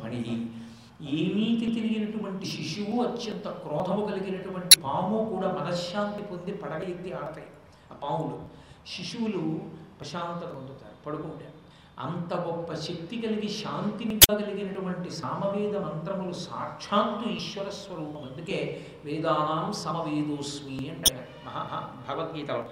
పని. 0.05 0.51
ఏమీతి 1.03 1.75
తిరిగినటువంటి 1.75 2.47
శిశువు 2.47 3.03
అత్యంత 3.03 3.49
క్రోధము 3.49 4.07
కలిగినటువంటి 4.07 4.81
పాము 4.81 5.31
కూడా 5.31 5.53
మనశ్శాంతి 5.53 6.23
పొంది 6.23 6.53
పడగ 6.53 6.83
ఎత్తి 6.83 7.13
ఆడతాయి. 7.13 7.47
ఆ 7.93 7.95
పాములు. 7.95 8.43
శిశువులు 8.87 9.61
ప్రశాంతత 9.99 10.49
పొందుతారు 10.49 11.05
పడుకుంటే 11.07 11.53
అంత 11.99 12.35
గొప్ప 12.35 12.75
శక్తి 12.75 13.17
కలిగి 13.21 13.49
శాంతినివ్వగలిగినటువంటి 13.49 15.11
సామవేద 15.11 15.77
మంత్రములు 15.77 16.33
సాక్షాత్తు 16.33 17.29
ఈశ్వర 17.29 17.69
స్వరూపం. 17.69 18.29
అందుకే 18.31 18.87
వేదానాం 19.05 19.73
సమవేదోస్మి 19.73 20.91
అంటే 20.91 21.29
మహా 21.45 21.93
భగవద్గీతలో 22.09 22.65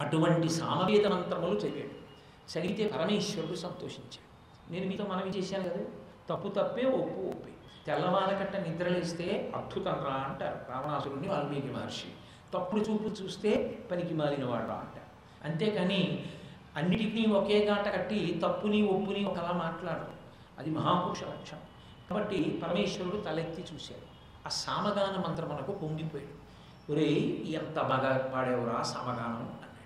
అటువంటి 0.00 0.48
సామవేద 0.48 1.06
మంత్రములు 1.06 1.58
చదివాడు. 1.58 2.04
చదివితే 2.52 2.86
పరమేశ్వరుడు 2.88 3.54
సంతోషించాడు. 3.54 4.28
నేను 4.72 4.86
మీతో 4.86 5.04
మనవి 5.04 5.30
చేశాను 5.30 5.68
కదా 5.68 5.84
తప్పు 6.28 6.48
తప్పే 6.48 6.84
ఒప్పు 6.84 7.20
ఒప్పే. 7.28 7.50
తెల్లవారకట్ట 7.86 8.56
నిద్రలేస్తే 8.56 9.52
అద్భుతం 9.56 9.92
రా 9.92 10.14
అంటారు 10.14 10.58
రావణాసురుడిని 10.70 11.28
వాల్మీకి 11.28 11.70
మహర్షి. 11.72 12.10
తప్పుడు 12.54 12.80
చూపు 12.80 13.22
చూస్తే 13.22 13.78
పనికి 13.90 14.14
మాలిన 14.14 14.44
వాడు 14.44 14.66
రా 14.66 14.74
అంటారు. 14.74 15.03
అంతేకాని 15.44 16.24
అన్నిటినీ 16.76 17.26
ఒకే 17.26 17.64
గాట 17.64 17.94
కట్టి 17.94 18.40
తప్పుని 18.42 18.88
ఒప్పుని 18.88 19.24
ఒకలా 19.24 19.52
మాట్లాడరు. 19.52 20.14
అది 20.58 20.70
మహాపురుష 20.70 21.22
లక్ష్యం. 21.22 21.60
కాబట్టి 22.10 22.60
పరమేశ్వరుడు 22.62 23.16
తలెత్తి 23.16 23.74
చూశాడు. 23.74 24.14
ఆ 24.46 24.48
సామగాన 24.48 25.28
మంత్రం 25.28 25.48
మనకు 25.48 25.72
పొంగిపోయాడు 25.72 26.44
ఒరే 26.92 27.04
ఎంత 27.46 27.80
బాగా 27.82 28.30
పాడేవరా 28.34 28.82
సామగానం 28.82 29.36
అన్నాడు. 29.36 29.84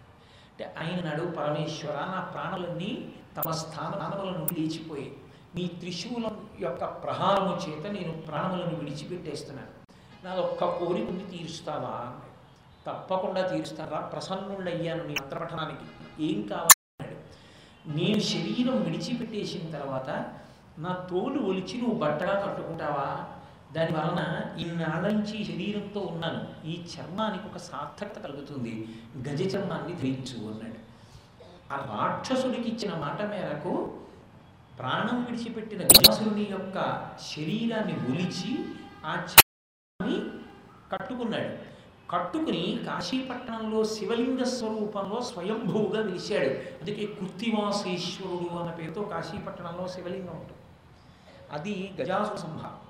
అంటే 0.51 0.75
ఆయన 0.79 1.05
నాడు 1.05 1.31
పరమేశ్వర 1.31 1.95
నా 1.95 2.21
ప్రాణులన్నీ 2.21 3.13
తమ 3.37 3.51
స్థానముల 3.51 4.31
నుండి 4.31 4.61
లేచిపోయాయి 4.61 5.17
నీ 5.55 5.67
త్రిశూలం 5.67 6.49
యొక్క 6.61 6.85
ప్రహారము 6.85 7.61
చేత 7.69 7.87
నేను 7.87 8.13
ప్రాణములను 8.13 8.77
విడిచిపెట్టేస్తున్నాను. 8.77 9.69
నాదొక్క 10.27 10.65
ఒక్క 10.65 10.85
కోరిక 10.85 11.07
తీరుస్తావా? 11.07 11.89
అన్నాడు 11.89 12.28
తప్పకుండా 12.89 13.49
తీరుస్తారా? 13.49 13.99
ప్రసన్నుళ్ళయ్యాను 13.99 15.05
నీ 15.05 15.15
మంత్రపఠనానికి. 15.23 15.87
ఏం 16.25 16.43
కావాలన్నాడు 16.43 17.17
నేను 17.99 18.21
శరీరం 18.21 18.83
విడిచిపెట్టేసిన 18.83 19.71
తర్వాత 19.71 20.35
నా 20.79 21.07
తోలు 21.11 21.41
ఒలిచి 21.41 21.81
నువ్వు 21.81 21.99
బట్టగా 21.99 22.47
కట్టుకుంటావా? 22.47 23.25
దాని 23.73 23.91
వలన 23.93 24.21
ఇన్నాళ్ళ 24.61 25.09
నుంచి 25.09 25.37
ఈ 25.37 25.45
శరీరంతో 25.45 26.01
ఉన్నాను. 26.01 26.67
ఈ 26.67 26.85
చర్మానికి 26.85 27.45
ఒక 27.45 27.57
సార్థకత 27.57 28.19
కలుగుతుంది. 28.19 28.89
గజ 29.19 29.57
చర్మాన్ని 29.57 29.97
ధరించు 29.97 30.51
అన్నాడు. 30.51 30.79
ఆ 31.73 31.77
రాక్షసుడికి 31.77 32.69
ఇచ్చిన 32.69 32.95
మాట 32.95 33.23
మేరకు 33.23 34.01
ప్రాణం 34.79 35.25
విడిచిపెట్టిన 35.25 35.83
గజాసురుని 35.83 36.49
యొక్క 36.51 37.09
శరీరాన్ని 37.37 37.95
ఒలిచి 37.95 38.65
ఆ 39.05 39.15
చర్మాన్ని 39.15 40.21
కట్టుకున్నాడు. 40.93 41.68
కట్టుకుని 42.11 42.81
కాశీపట్టణంలో 42.87 43.85
శివలింగ 43.85 44.43
స్వరూపంలో 44.43 45.21
స్వయంభూగా 45.23 46.01
వెలిశాడు 46.01 46.49
అందుకే 46.49 47.07
కృత్తివాసేశ్వరుడు 47.07 48.59
అన్న 48.59 48.71
పేరుతో 48.71 49.03
కాశీపట్టణంలో 49.03 49.89
శివలింగం 49.89 50.27
ఉంటుంది. 50.27 50.63
అది 51.53 51.93
గజాసు 52.01 52.37
సంహారం 52.37 52.89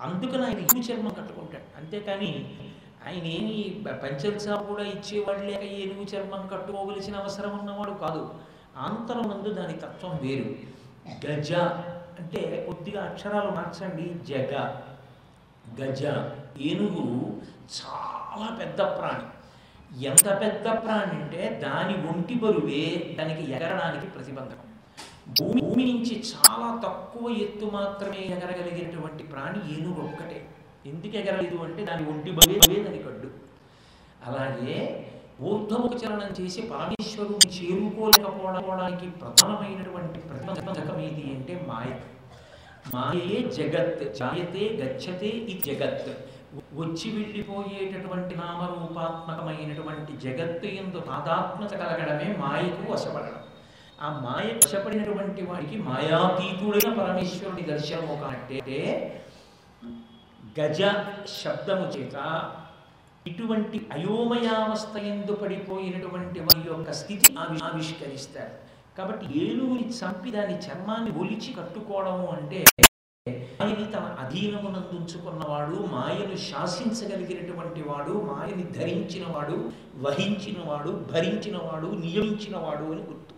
అందుకని 0.00 0.44
ఆయన 0.44 0.58
ఇరు 0.58 0.78
చర్మం 0.78 1.12
కట్టుకుంటాడు. 1.12 1.76
అంతేకాని 1.76 2.58
ఆయన 3.06 3.24
ఏమి 3.24 3.84
పంచల్సా 3.92 4.56
కూడా 4.56 4.82
ఇచ్చేవాడు 4.82 5.38
లేక 5.38 5.62
ఏనుగు 5.62 6.04
చర్మం 6.04 6.46
కట్టుకోవలసిన 6.46 7.16
అవసరం 7.16 7.58
ఉన్నవాడు 7.58 7.90
కాదు. 7.90 8.34
ఆంతరమందు 8.76 9.52
దాని 9.52 9.72
తత్వం 9.72 10.18
వేరు. 10.22 10.54
గజ 11.26 11.52
అంటే 12.18 12.64
కొద్దిగా 12.66 13.04
అక్షరాలు 13.04 13.50
మార్చండి. 13.50 14.24
జగ 14.24 14.80
గజ 15.80 16.02
ఏనుగు 16.60 17.40
చాలా 17.70 18.27
పెద్ద 18.46 18.80
ప్రాణి. 18.80 19.26
ఎంత 20.06 20.28
పెద్ద 20.40 20.64
ప్రాణి 20.64 21.22
అంటే 21.22 21.60
దాని 21.64 22.08
ఒంటి 22.08 22.34
బరువే 22.34 23.16
దానికి 23.18 23.52
ఎగరడానికి 23.52 24.06
ప్రతిబంధకం. 24.06 24.64
భూమి 25.40 25.60
భూమి 25.60 25.84
నుంచి 25.92 26.24
చాలా 26.28 26.80
తక్కువ 26.84 27.30
ఎత్తు 27.30 27.64
మాత్రమే 27.64 28.18
ఎగరగలిగినటువంటి 28.18 29.24
ప్రాణి 29.24 29.74
ఏనుగు 29.74 30.00
ఒక్కటే. 30.00 30.48
ఎందుకు 30.86 31.16
ఎగరలేదు 31.16 31.56
అంటే 31.56 31.84
దాని 31.84 32.08
ఒంటి 32.08 32.30
బరువే 32.30 32.82
దాని 32.82 32.98
కడ్డు. 32.98 33.28
అలాగే 34.26 35.04
ఊర్ధముఖ 35.40 35.90
చలనం 36.04 36.44
చేసి 36.44 36.62
పరమేశ్వరుని 36.62 37.48
చేరుకోలేకపోవడానికి 37.56 39.06
ప్రధానమైనటువంటి 39.10 40.18
ప్రతిబంధకం 40.18 41.00
ఏది 41.00 41.22
అంటే 41.22 41.64
మాయ. 41.68 41.90
మాయే 42.94 43.42
జగత్ 43.42 44.16
జాయతే 44.16 44.64
గచ్చతే 44.82 45.26
ఈ 45.26 45.60
జగత్. 45.60 46.10
వచ్చి 46.80 47.08
వెళ్ళిపోయేటటువంటి 47.16 48.34
నామరూపాత్మకమైనటువంటి 48.42 50.12
జగత్తు 50.24 50.68
ఎందు 50.82 50.98
తాదాత్మత 51.08 51.72
కలగడమే 51.80 52.28
మాయకు 52.42 52.84
వశపడడం. 52.92 53.42
ఆ 54.04 54.08
మాయ 54.24 54.48
వశపడినటువంటి 54.60 55.42
వాడికి 55.48 55.76
మాయాతీతుడైన 55.88 56.90
పరమేశ్వరుని 57.00 57.64
దర్శనము 57.72 58.16
అంటే 58.30 58.60
గజ 60.58 60.80
శబ్దము 61.40 61.86
చేత 61.96 62.16
ఇటువంటి 63.30 63.78
అయోమయావస్థ 63.96 64.96
ఎందు 65.12 65.32
పడిపోయినటువంటి 65.42 66.40
వారి 66.46 66.64
యొక్క 66.68 66.90
స్థితి 67.00 67.28
ఆవి 67.42 67.58
ఆవిష్కరిస్తారు. 67.68 68.54
కాబట్టి 68.96 69.26
ఏనుగుని 69.44 69.86
చంపి 69.98 70.30
దాని 70.36 70.54
చర్మాన్ని 70.66 71.10
ఒలిచి 71.22 71.50
కట్టుకోవడము 71.58 72.26
అంటే 72.36 72.60
మాయని 73.60 73.86
తన 73.92 74.16
అధీనమునందుంచుకున్నవాడు 74.20 75.76
మాయను 75.92 76.36
శాసించగలిగినటువంటి 76.36 77.82
వాడు 77.82 78.12
మాయని 78.12 78.62
ధరించినవాడు 78.62 79.70
వహించినవాడు 79.96 80.90
భరించినవాడు 81.12 81.86
నియమించినవాడు 81.86 82.84
అని 82.84 83.02
గుర్తు. 83.02 83.34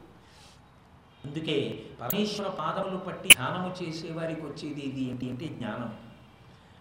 అందుకే 1.24 1.82
పరమేశ్వర 2.00 2.48
పాదములు 2.48 2.96
పట్టి 2.96 3.28
ధ్యానము 3.28 3.74
చేసే 3.82 4.12
వారికి 4.12 4.40
వచ్చేది 4.40 4.80
ఇది 4.80 5.10
ఏంటి 5.10 5.30
అంటే 5.30 5.46
జ్ఞానం 5.46 5.94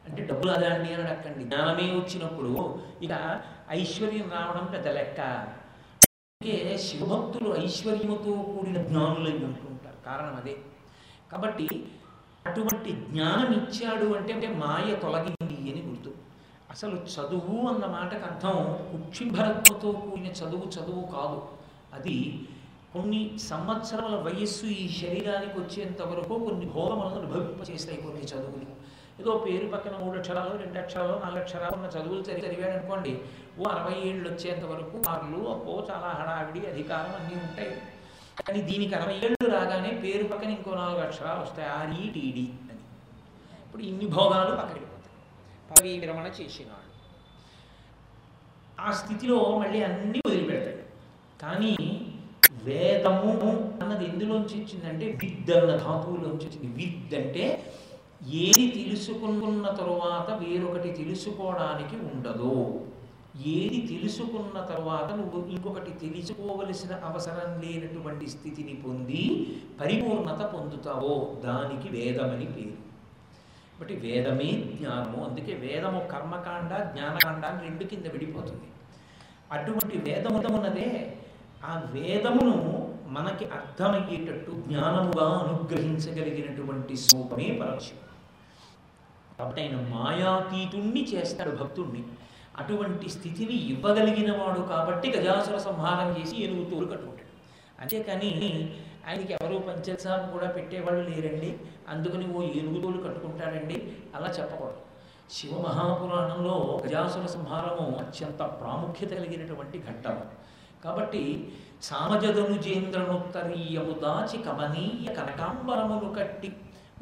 అంటే 0.09 0.23
డబ్బులు 0.23 0.51
అదండి 0.51 0.93
అని 0.93 1.03
అడక్కండి. 1.03 1.45
జ్ఞానమే 1.45 1.87
వచ్చినప్పుడు 1.91 2.79
ఇక 3.01 3.41
ఐశ్వర్యం 3.69 4.29
రావడం 4.31 4.65
పెద్ద 4.65 4.87
లెక్క. 4.87 5.21
అందుకే 5.21 6.77
శివభక్తులు 6.77 7.63
ఐశ్వర్యముతో 7.63 8.31
కూడిన 8.31 8.81
జ్ఞానులై 8.81 9.31
ఉంటుంటారు. 9.31 10.05
కారణం 10.05 10.35
అదే. 10.35 10.55
కాబట్టి 11.31 11.67
అటువంటి 12.45 12.91
జ్ఞానం 12.91 13.51
ఇచ్చాడు 13.53 14.07
అంటే 14.17 14.33
అంటే 14.33 14.47
మాయ 14.47 14.95
తొలగింది 14.95 15.57
అని 15.71 15.81
గుర్తు. 15.81 16.11
అసలు 16.71 16.95
చదువు 17.13 17.55
అన్న 17.67 17.85
మాటకు 17.85 18.25
అర్థం 18.25 18.57
కుక్షిభరత్వతో 18.91 19.91
కూడిన 19.91 20.27
చదువు 20.31 20.67
చదువు 20.75 21.03
కాదు. 21.15 21.39
అది 21.93 22.17
కొన్ని 22.93 23.21
సంవత్సరాల 23.39 24.15
వయస్సు 24.27 24.65
ఈ 24.65 24.89
శరీరానికి 25.01 25.59
వచ్చేంత 25.59 26.01
వరకు 26.01 26.33
కొన్ని 26.45 26.65
భోగములను 26.65 27.15
అనుభవింపచేస్తాయి 27.15 28.01
కొన్ని 28.01 28.21
చదువులు. 28.21 28.69
ఏదో 29.21 29.31
పేరు 29.37 29.67
పక్కన 29.67 29.95
మూడు 30.03 30.17
అక్షరాలు 30.17 30.57
రెండు 30.57 30.77
అక్షరాలు 30.79 31.15
నాలుగు 31.23 31.39
అక్షరాలు 31.39 31.75
ఉన్న 31.75 31.87
చదువులు 31.95 32.21
చదివి 32.21 32.47
చదివాడు 32.47 32.77
అనుకోండి 32.77 33.13
ఓ 33.59 33.63
అరవై 33.69 33.97
ఏళ్ళు 34.09 34.29
వచ్చేంత 34.29 34.65
వరకు 34.65 34.97
మార్లు 35.07 35.39
అప్పో 35.49 35.73
చాలా 35.89 36.09
హడావిడి 36.19 36.67
అధికారం 36.67 37.13
అన్నీ 37.19 37.35
ఉంటాయి. 37.47 37.73
కానీ 38.47 38.61
దీనికి 38.61 38.95
అరవై 38.95 39.17
ఏళ్ళు 39.25 39.38
రాగానే 39.59 39.89
పేరు 39.89 40.23
పక్కన 40.23 40.49
ఇంకో 40.49 40.75
నాలుగు 40.75 40.99
అక్షరాలు 40.99 41.41
వస్తాయి. 41.41 41.69
ఆర్ఈ 41.69 42.09
అని. 42.11 42.79
ఇప్పుడు 43.65 43.81
ఇన్ని 43.81 44.05
భోగాలు 44.05 44.55
పక్కకి 44.55 44.79
పోతాయి 44.79 45.15
పదవీ 45.71 45.99
విరమణ 45.99 46.27
చేసినాడు. 46.27 46.89
ఆ 48.81 48.91
స్థితిలో 48.91 49.59
మళ్ళీ 49.59 49.83
అన్నీ 49.83 50.21
వదిలిపెడతాయి. 50.27 50.83
కానీ 51.41 51.75
వేదము 52.63 53.31
అన్నది 53.81 54.05
ఎందులోంచి 54.05 54.61
వచ్చిందంటే 54.61 55.05
విద్ 55.23 55.51
అన్న 55.51 55.75
ధాతువులోంచి 55.75 56.47
వచ్చింది. 56.47 56.67
విద్ 56.67 57.15
అంటే 57.15 57.73
ఏది 58.27 58.83
తెలుసుకున్న 58.83 59.69
తరువాత 59.69 60.29
వేరొకటి 60.43 60.91
తెలుసుకోవడానికి 60.91 61.95
ఉండదు. 61.95 62.85
ఏది 63.45 63.87
తెలుసుకున్న 63.87 64.63
తర్వాత 64.63 65.13
నువ్వు 65.13 65.49
ఇంకొకటి 65.49 65.91
తెలుసుకోవలసిన 65.91 66.95
అవసరం 66.95 67.61
లేనటువంటి 67.61 68.29
స్థితిని 68.29 68.73
పొంది 68.73 69.47
పరిపూర్ణత 69.79 70.41
పొందుతావో 70.41 71.37
దానికి 71.45 71.89
వేదమని 71.89 72.45
పేరు. 72.45 72.89
బట్టి 73.79 73.95
వేదమే 73.95 74.51
జ్ఞానము. 74.51 75.25
అందుకే 75.25 75.53
వేదము 75.53 75.99
కర్మకాండ 75.99 76.93
జ్ఞానకాండ 76.93 77.45
అని 77.45 77.67
రెండు 77.67 77.83
కింద 77.83 78.05
విడిపోతుంది. 78.05 78.61
అటువంటి 79.51 79.97
వేదముదమున్నదే 79.97 81.17
ఆ 81.63 81.83
వేదమును 81.91 82.89
మనకి 83.07 83.45
అర్థమయ్యేటట్టు 83.45 84.51
జ్ఞానముగా 84.51 85.25
అనుగ్రహించగలిగినటువంటి 85.27 86.97
స్వరూపమే 86.97 87.59
పరమశివుడు. 87.61 88.09
కాబట్టి 89.37 89.61
ఆయన 89.61 89.75
మాయాతీతుణ్ణి 89.75 91.07
చేస్తాడు 91.13 91.55
భక్తుణ్ణి. 91.55 92.03
అటువంటి 92.59 93.09
స్థితిని 93.09 93.73
ఇవ్వగలిగిన 93.73 94.37
వాడు 94.37 94.61
కాబట్టి 94.73 95.13
గజాసుర 95.15 95.57
సంహారం 95.57 96.17
చేసి 96.17 96.45
ఏనుగు 96.45 96.69
తోలు 96.69 96.85
కట్టుకుంటాడు. 96.85 97.29
అంతేకాని 97.81 98.75
ఆయనకి 99.07 99.33
ఎవరు 99.33 99.63
పంచసాబ్ 99.67 100.33
కూడా 100.33 100.51
పెట్టేవాళ్ళు 100.51 101.09
లేరండి. 101.09 101.59
అందుకని 101.89 102.33
ఓ 102.33 102.41
ఏనుగుతోలు 102.41 103.03
కట్టుకుంటాడండి 103.03 103.93
అలా 104.15 104.27
చెప్పకూడదు. 104.27 104.77
శివ 105.31 105.61
మహాపురాణంలో 105.61 106.81
గజాసుర 106.85 107.25
సంహారము 107.25 108.03
అత్యంత 108.03 108.59
ప్రాముఖ్యత 108.61 109.09
కలిగినటువంటి 109.09 109.79
ఘట్టము 109.79 110.21
కాబట్టి 110.83 111.53
సామజదనుజేంద్రనుత్తరీయము 111.83 113.95
దాచి 114.03 114.43
కమనీయ 114.43 115.13
కనకాంబరములు 115.13 116.19
కట్టి 116.19 116.53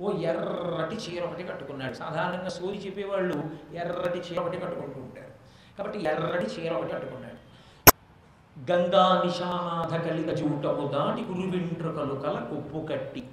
ఓ 0.01 0.11
ఎర్రటి 0.29 0.95
చీర 0.95 1.25
ఒకటి 1.25 1.43
కట్టుకున్నాడు. 1.43 1.93
సాధారణంగా 1.93 2.49
సూరి 2.49 2.85
చెప్పేవాళ్ళు 2.85 3.43
ఎర్రటి 3.73 4.19
చీర 4.19 4.39
ఒకటి 4.39 4.59
కట్టుకుంటూ 4.59 4.99
ఉంటారు. 4.99 5.36
కాబట్టి 5.78 5.99
ఎర్రటి 5.99 6.45
చీర 6.45 6.73
ఒకటి 6.73 6.93
కట్టుకున్నాడు 6.93 7.38
గంగా 8.71 9.21
నిశానాథ 9.25 10.07
కలిత 10.07 10.30
చూటము 10.30 10.88
దాటి 10.88 11.21
గురువింట్రుకలు 11.21 12.13
కల 12.13 12.39
కొప్పు 12.49 12.88
కట్టి. 12.88 13.23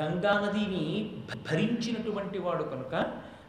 గంగా 0.00 0.32
నదిని 0.40 1.16
భరించినటువంటి 1.50 2.38
వాడు 2.38 2.62
కనుక 2.62 3.04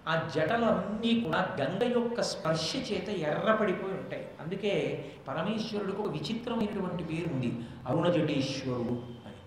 ఆ 0.08 0.30
జటలన్నీ 0.36 1.22
కూడా 1.22 1.58
గంగ 1.62 1.98
యొక్క 1.98 2.22
స్పర్శ 2.22 2.76
చేత 2.76 3.10
ఎర్రపడిపోయి 3.10 3.94
ఉంటాయి. 3.94 4.28
అందుకే 4.42 5.06
పరమేశ్వరుడికి 5.28 6.02
ఒక 6.02 6.12
విచిత్రమైనటువంటి 6.12 7.04
పేరు 7.04 7.34
ఉంది. 7.34 7.60
అరుణ 7.88 8.10
జటేశ్వరుడు 8.10 8.94
అని. 9.26 9.40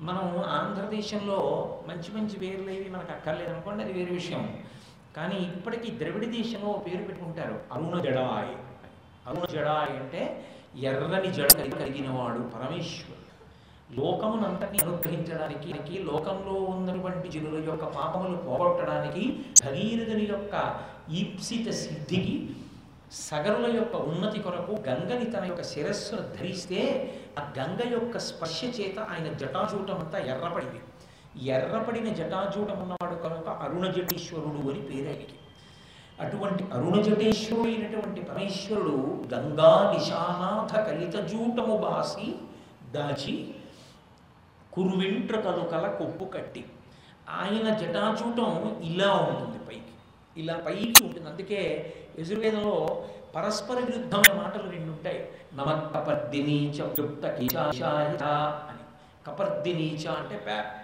మనం 0.00 0.44
ఆంధ్రదేశంలో 0.46 1.38
మంచి 1.88 2.20
మంచి 2.20 2.36
పేర్లు 2.36 2.70
ఏవి 2.70 2.88
మనకు 2.88 3.12
అక్కర్లేదు 3.12 3.52
అనుకోండి 3.52 3.84
అది 3.84 3.92
వేరే 3.92 4.14
విషయం. 4.14 4.58
కానీ 5.16 5.36
ఇప్పటికీ 5.36 5.88
ద్రవిడ 5.90 6.24
దేశంలో 6.30 6.68
ఓ 6.68 6.78
పేరు 6.78 7.02
పెట్టుకుంటారు. 7.04 7.56
అరుణ 7.72 7.94
జడాయ్. 7.98 8.52
అరుణ 9.28 9.44
జడాయ్ 9.44 9.94
అంటే 10.00 10.22
ఎర్రని 10.88 11.30
జడ 11.32 11.48
కలిగిన 11.72 12.08
వాడు 12.10 12.40
పరమేశ్వరుడు. 12.54 13.16
లోకమునంతటిని 13.98 14.80
అనుగ్రహించడానికి 14.84 15.94
లోకంలో 16.02 16.52
ఉన్నటువంటి 16.52 17.28
జనుల 17.28 17.64
యొక్క 17.64 17.84
పాపములు 17.96 18.36
పోగొట్టడానికి 18.36 19.24
భగీరథుని 19.64 20.26
యొక్క 20.28 20.54
ఈప్సిత 21.12 21.68
సిద్ధికి 21.70 22.36
సగరుల 23.20 23.76
యొక్క 23.76 23.96
ఉన్నతి 23.96 24.38
కొరకు 24.38 24.72
గంగని 24.88 25.24
తన 25.24 25.44
యొక్క 25.44 25.62
శిరస్సును 25.62 26.22
ధరిస్తే 26.36 26.80
ఆ 27.38 27.42
గంగ 27.58 27.80
యొక్క 27.92 28.18
స్పర్శ 28.18 28.58
చేత 28.80 28.98
ఆయన 29.10 29.28
జటాజూటం 29.32 29.98
అంతా 29.98 30.18
ఎర్రపడింది 30.18 30.80
ఎర్రపడిన 31.38 32.12
జటాజూటం 32.12 32.82
ఉన్నవాడు 32.82 33.14
కనుక 33.14 33.48
అరుణజటీశ్వరుడు 33.48 34.70
అని 34.70 34.80
పేరు 34.80 35.08
ఆయనకి. 35.08 35.34
అటువంటి 36.20 36.64
అరుణజటేశ్వరుడు 36.64 37.66
అయినటువంటి 37.66 38.20
పరమేశ్వరుడు 38.20 39.24
గంగా 39.34 39.92
నిశానాథ 39.94 40.78
కలితజూటము 40.78 41.76
బాసి 41.76 42.34
దాచి 42.90 43.54
కురువెంట్రుకలు 44.72 45.64
కల 45.64 45.90
కొప్పు 45.98 46.24
కట్టి 46.24 46.64
ఆయన 47.30 47.74
జటాచూటం 47.74 48.80
ఇలా 48.82 49.12
ఉంటుంది 49.12 49.64
పైకి. 49.64 50.40
ఇలా 50.40 50.56
పైకి 50.56 51.04
ఉంటుంది. 51.04 51.28
అందుకే 51.30 51.92
యజుర్వేదంలో 52.18 53.04
పరస్పర 53.36 53.76
విరుద్ధమైన 53.76 54.42
మాటలు 54.42 54.70
రెండు 54.70 54.86
ఉంటాయి. 54.86 55.28
నమ 55.54 55.70
కపర్దినీచ 55.94 56.82
యుక్త 56.98 57.24
అని. 57.24 58.84
కపర్దినీచ 59.26 60.08
అంటే 60.08 60.36
పెద్ద 60.36 60.79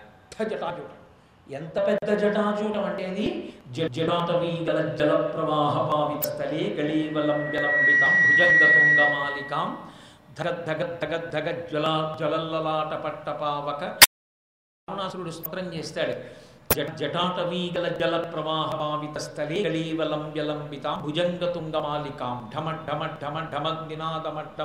జటాచూటం 0.50 1.02
ఎంత 1.50 1.86
పెద్ద 1.86 2.18
జటాజూటం 2.18 2.84
అంటే 2.84 3.06
అది? 3.06 3.54
జటాటవీ 3.88 4.64
గల 4.64 4.94
జల 4.94 5.16
ప్రవాహ 5.26 5.90
పావిత 5.90 6.22
స్థలే 6.26 6.76
గళీవలం 6.78 7.50
తుంగమాలికాం 7.52 8.12
భుజంగతుంగమాలికాం 8.26 9.68
ధగ 10.38 10.50
ధగ 10.64 10.96
ధగ 11.02 11.30
ధగ 11.30 11.50
జ్వల 11.68 12.16
జ్వలల్లలాట 12.18 12.94
పట్టపావక 12.94 13.82
రావణాసురుడు 14.88 15.30
స్తోత్రం 15.30 15.74
చేస్తాడు. 15.74 16.14
జ- 16.74 16.96
జటాటవీగల 16.96 17.88
జల 17.88 18.22
ప్రవాహ 18.22 18.76
భావిత 18.76 19.18
స్థలే 19.18 19.62
గళీవలం 19.62 20.32
జలంబితాం 20.36 21.02
భుజంగతుంగమాలికాం 21.02 22.50
ఢమ 22.56 22.70
ఢమ 22.88 23.06
ఢమ 23.22 23.40
ఢమ 23.54 23.86
నినాదమడ్డం 23.88 24.64